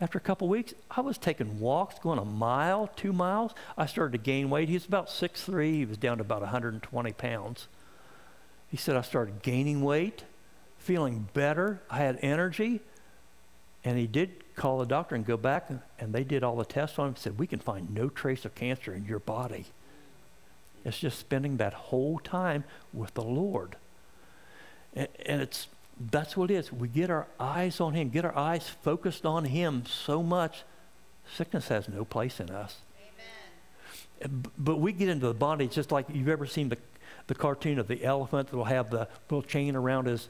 [0.00, 3.52] After a couple weeks, I was taking walks, going a mile, two miles.
[3.76, 4.68] I started to gain weight.
[4.68, 5.74] He was about 6'3".
[5.74, 7.68] He was down to about 120 pounds.
[8.70, 10.24] He said I started gaining weight,
[10.78, 11.82] feeling better.
[11.90, 12.80] I had energy.
[13.84, 16.98] And he did call the doctor and go back, and they did all the tests
[16.98, 19.66] on him and said, We can find no trace of cancer in your body.
[20.84, 23.76] It's just spending that whole time with the Lord.
[24.94, 25.68] And, and it's
[26.00, 26.72] that's what it is.
[26.72, 30.64] We get our eyes on Him, get our eyes focused on Him so much,
[31.34, 32.78] sickness has no place in us.
[34.22, 34.42] Amen.
[34.56, 36.78] But we get into the body, it's just like you've ever seen the,
[37.26, 40.28] the cartoon of the elephant that will have the little chain around his,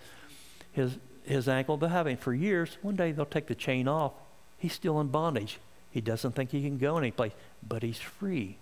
[0.72, 1.76] his, his ankle.
[1.76, 2.76] They'll have him for years.
[2.82, 4.12] One day they'll take the chain off.
[4.58, 5.58] He's still in bondage.
[5.90, 7.32] He doesn't think he can go anyplace,
[7.66, 8.58] but he's free.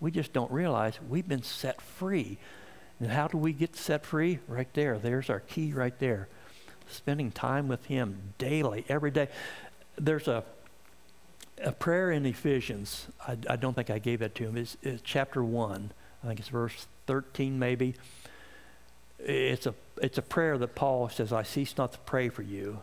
[0.00, 2.38] We just don't realize we've been set free.
[3.00, 4.38] And how do we get set free?
[4.48, 4.98] Right there.
[4.98, 6.28] There's our key right there.
[6.88, 9.28] Spending time with Him daily, every day.
[9.98, 10.44] There's a
[11.62, 13.06] a prayer in Ephesians.
[13.26, 14.56] I, I don't think I gave that to him.
[14.56, 15.90] It's, it's chapter one.
[16.22, 17.94] I think it's verse 13, maybe.
[19.18, 22.80] It's a it's a prayer that Paul says, "I cease not to pray for you."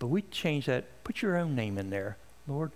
[0.00, 1.04] But we change that.
[1.04, 2.16] Put your own name in there,
[2.48, 2.72] Lord.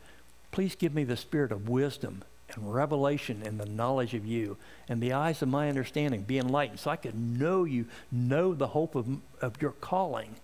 [0.53, 2.23] Please give me the spirit of wisdom
[2.55, 4.57] and revelation and the knowledge of you,
[4.89, 8.69] and the eyes of my understanding be enlightened, so I could know you, know the
[8.69, 9.07] hope of,
[9.41, 10.37] of your calling.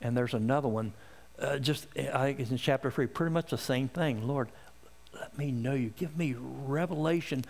[0.00, 0.92] And there's another one,
[1.38, 4.26] uh, just I think it's in chapter three, pretty much the same thing.
[4.26, 4.48] Lord,
[5.14, 5.92] let me know you.
[5.96, 7.44] Give me revelation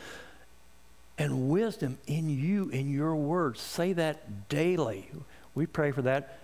[1.19, 3.61] and wisdom in you, in your words.
[3.61, 5.11] Say that daily.
[5.55, 6.39] We pray for that.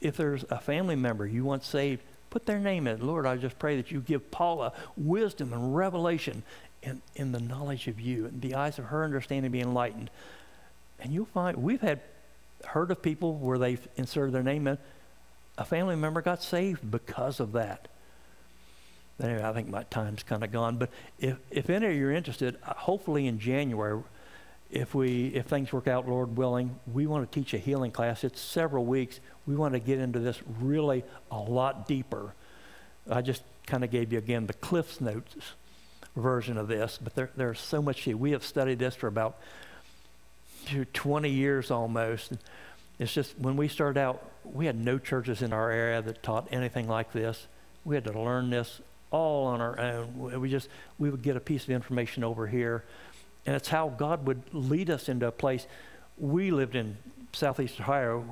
[0.00, 2.02] If there's a family member you want saved,
[2.36, 3.00] Put their name in.
[3.00, 6.42] Lord, I just pray that you give Paula wisdom and revelation
[6.82, 10.10] in, in the knowledge of you, and the eyes of her understanding be enlightened.
[11.00, 12.02] And you'll find we've had
[12.66, 14.76] heard of people where they've inserted their name in.
[15.56, 17.88] A family member got saved because of that.
[19.18, 20.76] Anyway, I think my time's kind of gone.
[20.76, 24.02] But if, if any of you are interested, uh, hopefully in January,
[24.70, 28.24] if we if things work out, Lord willing, we want to teach a healing class.
[28.24, 29.20] It's several weeks.
[29.46, 32.34] We want to get into this really a lot deeper.
[33.08, 35.36] I just kind of gave you again the Cliff's Notes
[36.16, 38.00] version of this, but there, there's so much.
[38.00, 38.16] here.
[38.16, 39.38] We have studied this for about
[40.92, 42.32] 20 years almost.
[42.98, 46.48] It's just when we started out, we had no churches in our area that taught
[46.50, 47.46] anything like this.
[47.84, 50.40] We had to learn this all on our own.
[50.40, 52.84] We just we would get a piece of information over here
[53.46, 55.66] And it's how God would lead us into a place.
[56.18, 56.96] We lived in
[57.32, 58.24] southeast Ohio,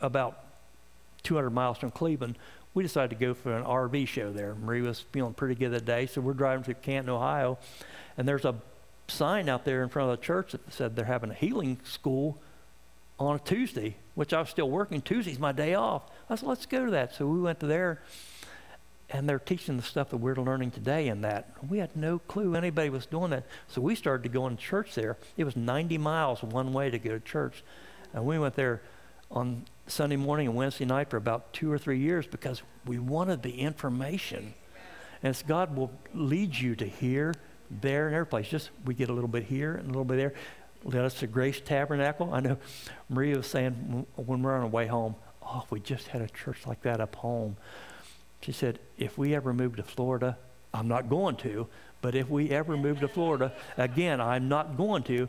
[0.00, 0.38] about
[1.22, 2.36] 200 miles from Cleveland.
[2.74, 4.54] We decided to go for an RV show there.
[4.54, 7.58] Marie was feeling pretty good that day, so we're driving to Canton, Ohio,
[8.16, 8.54] and there's a
[9.08, 12.38] sign out there in front of the church that said they're having a healing school
[13.18, 15.00] on a Tuesday, which I was still working.
[15.00, 16.02] Tuesday's my day off.
[16.28, 17.14] I said, let's go to that.
[17.14, 18.02] So we went to there,
[19.12, 21.50] and they're teaching the stuff that we're learning today in that.
[21.68, 23.44] We had no clue anybody was doing that.
[23.68, 25.18] So we started to go to church there.
[25.36, 27.62] It was 90 miles one way to go to church.
[28.14, 28.80] And we went there
[29.30, 33.42] on Sunday morning and Wednesday night for about two or three years because we wanted
[33.42, 34.54] the information.
[35.22, 37.34] And God will lead you to here,
[37.70, 38.48] there, and every place.
[38.48, 40.34] Just we get a little bit here and a little bit there.
[40.84, 42.32] Led us to Grace Tabernacle.
[42.32, 42.56] I know
[43.08, 46.28] Maria was saying when we're on our way home, oh, if we just had a
[46.28, 47.56] church like that up home.
[48.42, 50.36] She said, if we ever move to Florida,
[50.74, 51.68] I'm not going to,
[52.00, 55.28] but if we ever move to Florida, again, I'm not going to.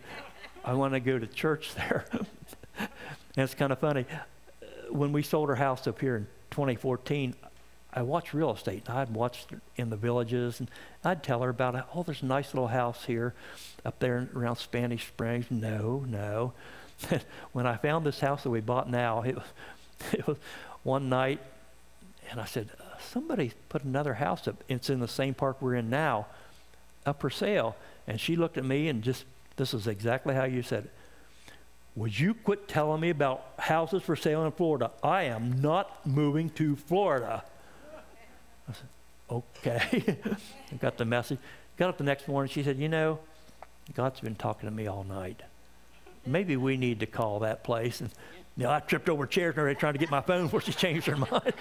[0.65, 2.05] I want to go to church there.
[2.11, 2.89] and
[3.37, 4.05] it's kind of funny.
[4.11, 7.35] Uh, when we sold our house up here in 2014,
[7.93, 8.89] I watched real estate.
[8.89, 10.71] I'd watched in the villages, and
[11.03, 13.35] I'd tell her about, oh, there's a nice little house here
[13.85, 15.45] up there around Spanish Springs.
[15.51, 16.53] No, no.
[17.51, 19.37] when I found this house that we bought now, it,
[20.13, 20.37] it was
[20.81, 21.39] one night,
[22.31, 22.69] and I said,
[23.03, 24.63] somebody put another house up.
[24.67, 26.27] It's in the same park we're in now,
[27.05, 27.75] up for sale.
[28.07, 29.25] And she looked at me and just,
[29.55, 30.91] this is exactly how you said it.
[31.95, 34.91] Would you quit telling me about houses for sale in Florida?
[35.03, 37.43] I am not moving to Florida.
[38.67, 38.87] I said,
[39.29, 40.17] okay.
[40.71, 41.37] I got the message.
[41.77, 42.51] Got up the next morning.
[42.51, 43.19] She said, you know,
[43.93, 45.41] God's been talking to me all night.
[46.25, 48.01] Maybe we need to call that place.
[48.01, 48.09] And
[48.57, 51.17] know, I tripped over chairs and trying to get my phone before she changed her
[51.17, 51.53] mind.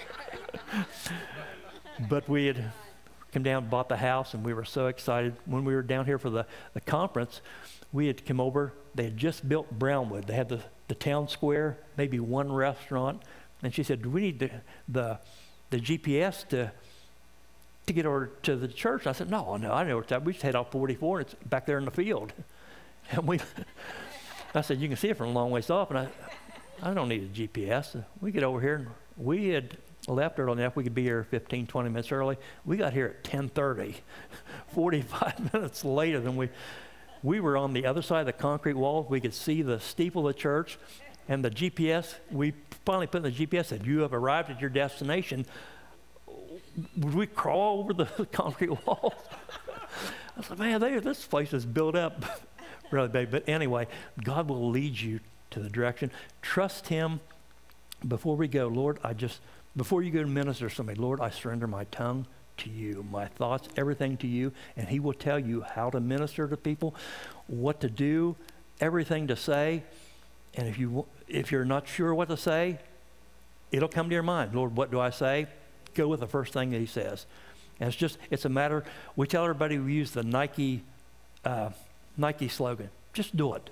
[2.09, 2.73] but we had
[3.33, 5.35] come down, bought the house, and we were so excited.
[5.47, 7.41] When we were down here for the, the conference,
[7.93, 8.75] we had come over.
[8.95, 10.27] They had just built Brownwood.
[10.27, 13.23] They had the, the town square, maybe one restaurant.
[13.63, 14.51] And she said, Do we need the,
[14.89, 15.19] the,
[15.71, 16.73] the GPS to,
[17.87, 19.07] to get over to the church?
[19.07, 20.25] I said, No, no, I know what's that.
[20.25, 22.33] We just head off 44 and it's back there in the field.
[23.11, 23.41] And we,
[24.55, 25.91] I said, You can see it from a long ways off.
[25.91, 26.09] And I,
[26.85, 28.05] I don't need a GPS.
[28.21, 29.77] We get over here and we had
[30.09, 32.37] left early enough we could be here 15 20 minutes early.
[32.65, 33.95] We got here at 10.30
[34.75, 36.49] 45 minutes later than we
[37.23, 39.07] we were on the other side of the concrete wall.
[39.09, 40.77] We could see the steeple of the church
[41.29, 42.53] and the gps we
[42.85, 45.47] finally put in the gps said you have arrived at your destination.
[46.97, 49.15] Would we crawl over the concrete wall?
[50.37, 52.43] I said man they, this place is built up
[52.91, 53.87] really big but anyway
[54.23, 55.21] god will lead you
[55.53, 57.21] to the direction trust him
[58.07, 59.41] before we go lord i just
[59.77, 62.27] before you go to minister to somebody, Lord, I surrender my tongue
[62.59, 66.47] to you, my thoughts, everything to you, and He will tell you how to minister
[66.47, 66.95] to people,
[67.47, 68.37] what to do,
[68.81, 69.83] everything to say.
[70.55, 72.79] And if you if you're not sure what to say,
[73.71, 74.55] it'll come to your mind.
[74.55, 75.47] Lord, what do I say?
[75.95, 77.25] Go with the first thing that He says.
[77.81, 78.85] And it's just it's a matter.
[79.17, 80.83] We tell everybody we use the Nike
[81.47, 81.71] uh,
[82.19, 82.91] Nike slogan.
[83.15, 83.71] Just do it.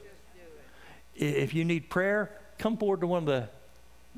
[1.21, 3.49] If you need prayer, come forward to one of the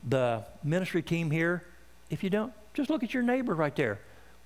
[0.08, 1.62] the ministry team here
[2.12, 3.98] if you don't, just look at your neighbor right there.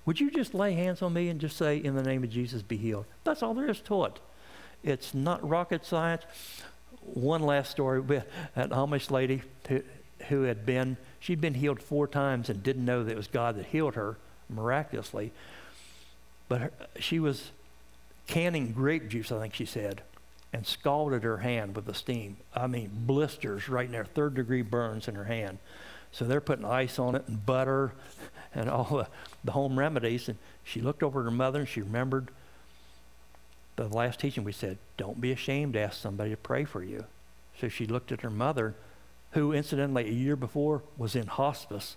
[0.05, 2.61] Would you just lay hands on me and just say, In the name of Jesus,
[2.61, 3.05] be healed?
[3.25, 4.21] That's all there is to it.
[4.83, 6.23] It's not rocket science.
[7.01, 9.83] One last story with an Amish lady who,
[10.29, 13.57] who had been, she'd been healed four times and didn't know that it was God
[13.57, 14.17] that healed her
[14.49, 15.33] miraculously.
[16.47, 17.51] But her, she was
[18.27, 20.03] canning grape juice, I think she said,
[20.53, 22.37] and scalded her hand with the steam.
[22.55, 25.59] I mean, blisters right in there, third degree burns in her hand.
[26.11, 27.93] So they're putting ice on it and butter
[28.55, 29.07] and all the,
[29.43, 30.29] the home remedies.
[30.29, 32.31] And she looked over at her mother and she remembered
[33.75, 37.05] the last teaching we said, don't be ashamed to ask somebody to pray for you.
[37.59, 38.75] So she looked at her mother,
[39.31, 41.95] who incidentally a year before was in hospice.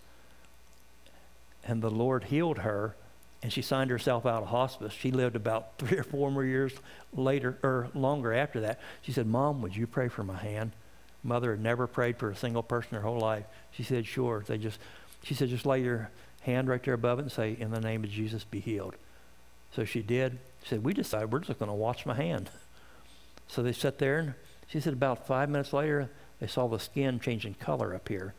[1.65, 2.97] And the Lord healed her
[3.43, 4.93] and she signed herself out of hospice.
[4.93, 6.73] She lived about three or four more years
[7.15, 8.81] later or longer after that.
[9.03, 10.73] She said, Mom, would you pray for my hand?
[11.23, 13.45] Mother had never prayed for a single person her whole life.
[13.73, 14.43] She said, Sure.
[14.47, 14.79] They just,
[15.23, 16.11] she said, just lay your
[16.43, 18.97] hand right there above it and say, In the name of Jesus, be healed.
[19.75, 20.39] So she did.
[20.63, 22.51] She said, We decided we're just going to wash my hand.
[23.51, 24.35] So they sat there, and
[24.69, 28.35] she said, about five minutes later, they saw the skin changing color up here.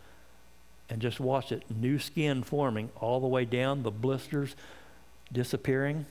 [0.90, 4.56] And just watched it, new skin forming all the way down, the blisters
[5.32, 6.06] disappearing.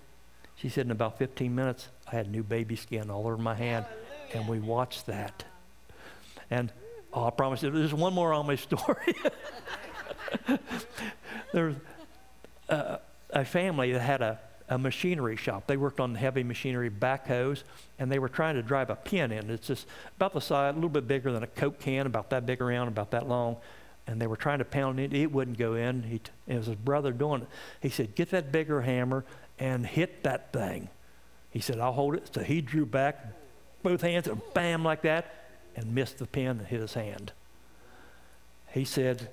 [0.57, 3.85] She said, In about 15 minutes, I had new baby skin all over my hand.
[3.87, 4.41] Hallelujah.
[4.41, 5.45] And we watched that.
[6.51, 6.73] And
[7.13, 9.15] oh, I promise you, there's one more on my story.
[11.53, 11.75] There's
[12.69, 12.99] a,
[13.31, 15.67] a family that had a, a machinery shop.
[15.67, 17.65] They worked on heavy machinery backhoes,
[17.99, 19.51] and they were trying to drive a pin in.
[19.51, 22.47] It's just about the size, a little bit bigger than a Coke can, about that
[22.47, 23.57] big around, about that long.
[24.11, 25.15] And they were trying to pound it.
[25.15, 26.03] It wouldn't go in.
[26.03, 27.49] He it was his brother doing it.
[27.81, 29.25] He said, Get that bigger hammer
[29.59, 30.89] and hit that thing.
[31.51, 32.29] He said, I'll hold it.
[32.35, 33.25] So he drew back
[33.85, 35.47] both hands and bam, like that,
[35.77, 37.33] and missed the pin and hit his hand.
[38.73, 39.31] He said,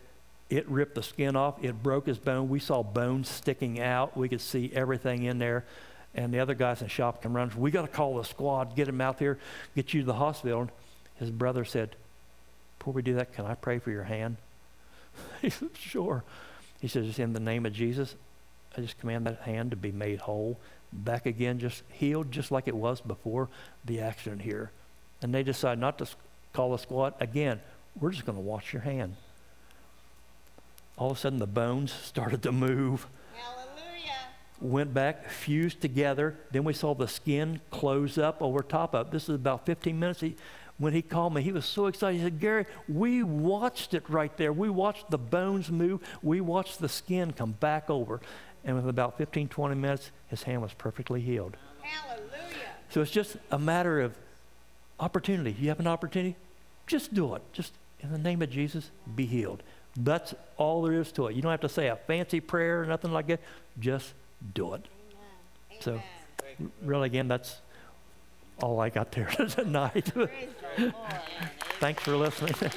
[0.50, 1.62] it ripped the skin off.
[1.64, 2.50] It broke his bone.
[2.50, 4.16] We saw bones sticking out.
[4.16, 5.66] We could see everything in there.
[6.16, 7.54] And the other guys in the shop come around.
[7.54, 9.38] We got to call the squad, get him out there,
[9.76, 10.70] get you to the hospital.
[11.16, 11.96] His brother said,
[12.80, 14.38] Before we do that, can I pray for your hand?
[15.42, 16.24] he said, Sure.
[16.80, 18.16] He says, In the name of Jesus,
[18.78, 20.60] I just command that hand to be made whole,
[20.92, 23.50] back again, just healed, just like it was before
[23.86, 24.72] the accident here.
[25.22, 26.08] And they decide not to
[26.54, 27.16] call the squad.
[27.20, 27.60] Again,
[28.00, 29.16] we're just going to wash your hand
[30.98, 33.08] all of a sudden the bones started to move.
[33.34, 34.14] Hallelujah.
[34.60, 36.36] Went back, fused together.
[36.52, 39.12] Then we saw the skin close up over top of.
[39.12, 40.22] This is about 15 minutes.
[40.22, 40.36] He,
[40.78, 42.18] when he called me, he was so excited.
[42.18, 44.54] He said, Gary, we watched it right there.
[44.54, 46.02] We watched the bones move.
[46.22, 48.22] We watched the skin come back over.
[48.64, 51.58] And within about 15, 20 minutes, his hand was perfectly healed.
[51.82, 52.30] Hallelujah.
[52.90, 54.16] So it's just a matter of
[55.00, 55.56] opportunity.
[55.60, 56.36] You have an opportunity,
[56.86, 57.42] just do it.
[57.54, 59.64] Just in the name of Jesus, be healed.
[59.96, 61.36] That's all there is to it.
[61.36, 63.40] You don't have to say a fancy prayer or nothing like that.
[63.80, 64.14] Just
[64.54, 64.86] do it.
[65.72, 65.82] Amen.
[65.82, 66.02] So,
[66.84, 67.62] really, again, that's
[68.62, 70.12] all I got there tonight.
[71.80, 72.54] Thanks for listening.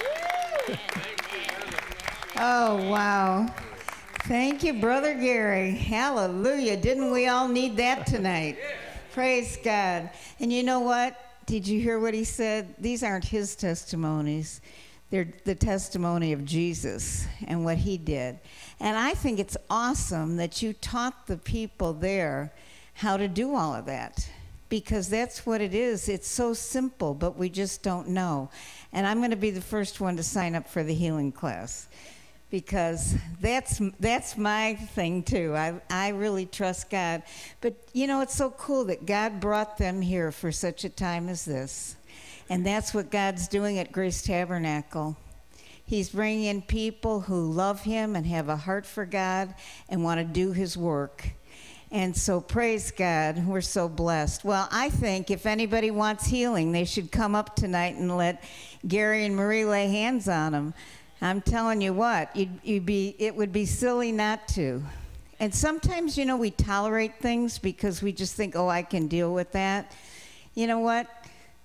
[2.37, 3.53] oh, wow.
[4.24, 5.70] Thank you, Brother Gary.
[5.72, 6.76] Hallelujah.
[6.76, 8.59] Didn't we all need that tonight?
[9.12, 10.11] Praise God.
[10.39, 11.18] And you know what?
[11.47, 12.74] Did you hear what he said?
[12.78, 14.61] These aren't his testimonies.
[15.09, 18.39] They're the testimony of Jesus and what he did.
[18.78, 22.53] And I think it's awesome that you taught the people there
[22.95, 24.31] how to do all of that
[24.70, 26.08] because that's what it is.
[26.08, 28.48] It's so simple, but we just don't know.
[28.92, 31.88] And I'm going to be the first one to sign up for the healing class
[32.50, 35.54] because that's that's my thing too.
[35.54, 37.22] I I really trust God.
[37.60, 41.28] But you know, it's so cool that God brought them here for such a time
[41.28, 41.96] as this.
[42.48, 45.16] And that's what God's doing at Grace Tabernacle.
[45.84, 49.54] He's bringing in people who love Him and have a heart for God
[49.88, 51.28] and want to do His work.
[51.93, 54.45] And so, praise God, we're so blessed.
[54.45, 58.45] Well, I think if anybody wants healing, they should come up tonight and let
[58.86, 60.74] Gary and Marie lay hands on them.
[61.20, 64.82] I'm telling you what, you'd, you'd be, it would be silly not to.
[65.41, 69.34] And sometimes, you know, we tolerate things because we just think, oh, I can deal
[69.34, 69.93] with that.
[70.55, 71.09] You know what?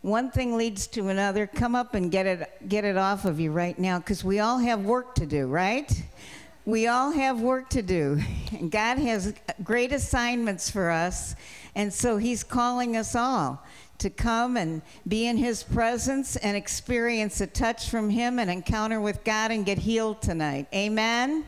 [0.05, 1.47] one thing leads to another.
[1.47, 4.59] Come up and get it get it off of you right now because we all
[4.59, 5.91] have work to do, right?
[6.65, 8.19] We all have work to do.
[8.51, 11.35] And God has great assignments for us,
[11.75, 13.63] and so he's calling us all
[13.99, 18.99] to come and be in his presence and experience a touch from him and encounter
[18.99, 20.67] with God and get healed tonight.
[20.73, 21.45] Amen.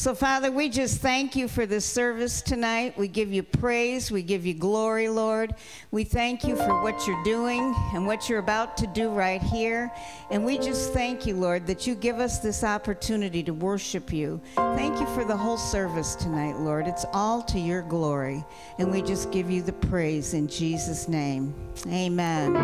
[0.00, 2.96] So, Father, we just thank you for this service tonight.
[2.96, 4.10] We give you praise.
[4.10, 5.54] We give you glory, Lord.
[5.90, 9.92] We thank you for what you're doing and what you're about to do right here.
[10.30, 14.40] And we just thank you, Lord, that you give us this opportunity to worship you.
[14.56, 16.86] Thank you for the whole service tonight, Lord.
[16.86, 18.42] It's all to your glory.
[18.78, 21.52] And we just give you the praise in Jesus' name.
[21.88, 22.54] Amen.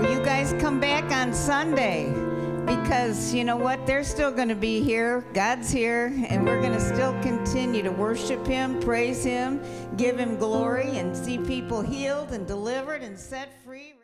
[0.00, 2.14] Will you guys come back on Sunday?
[2.66, 3.86] Because you know what?
[3.86, 5.24] They're still going to be here.
[5.34, 9.62] God's here, and we're going to still continue to worship Him, praise Him,
[9.96, 13.99] give Him glory, and see people healed and delivered and set free.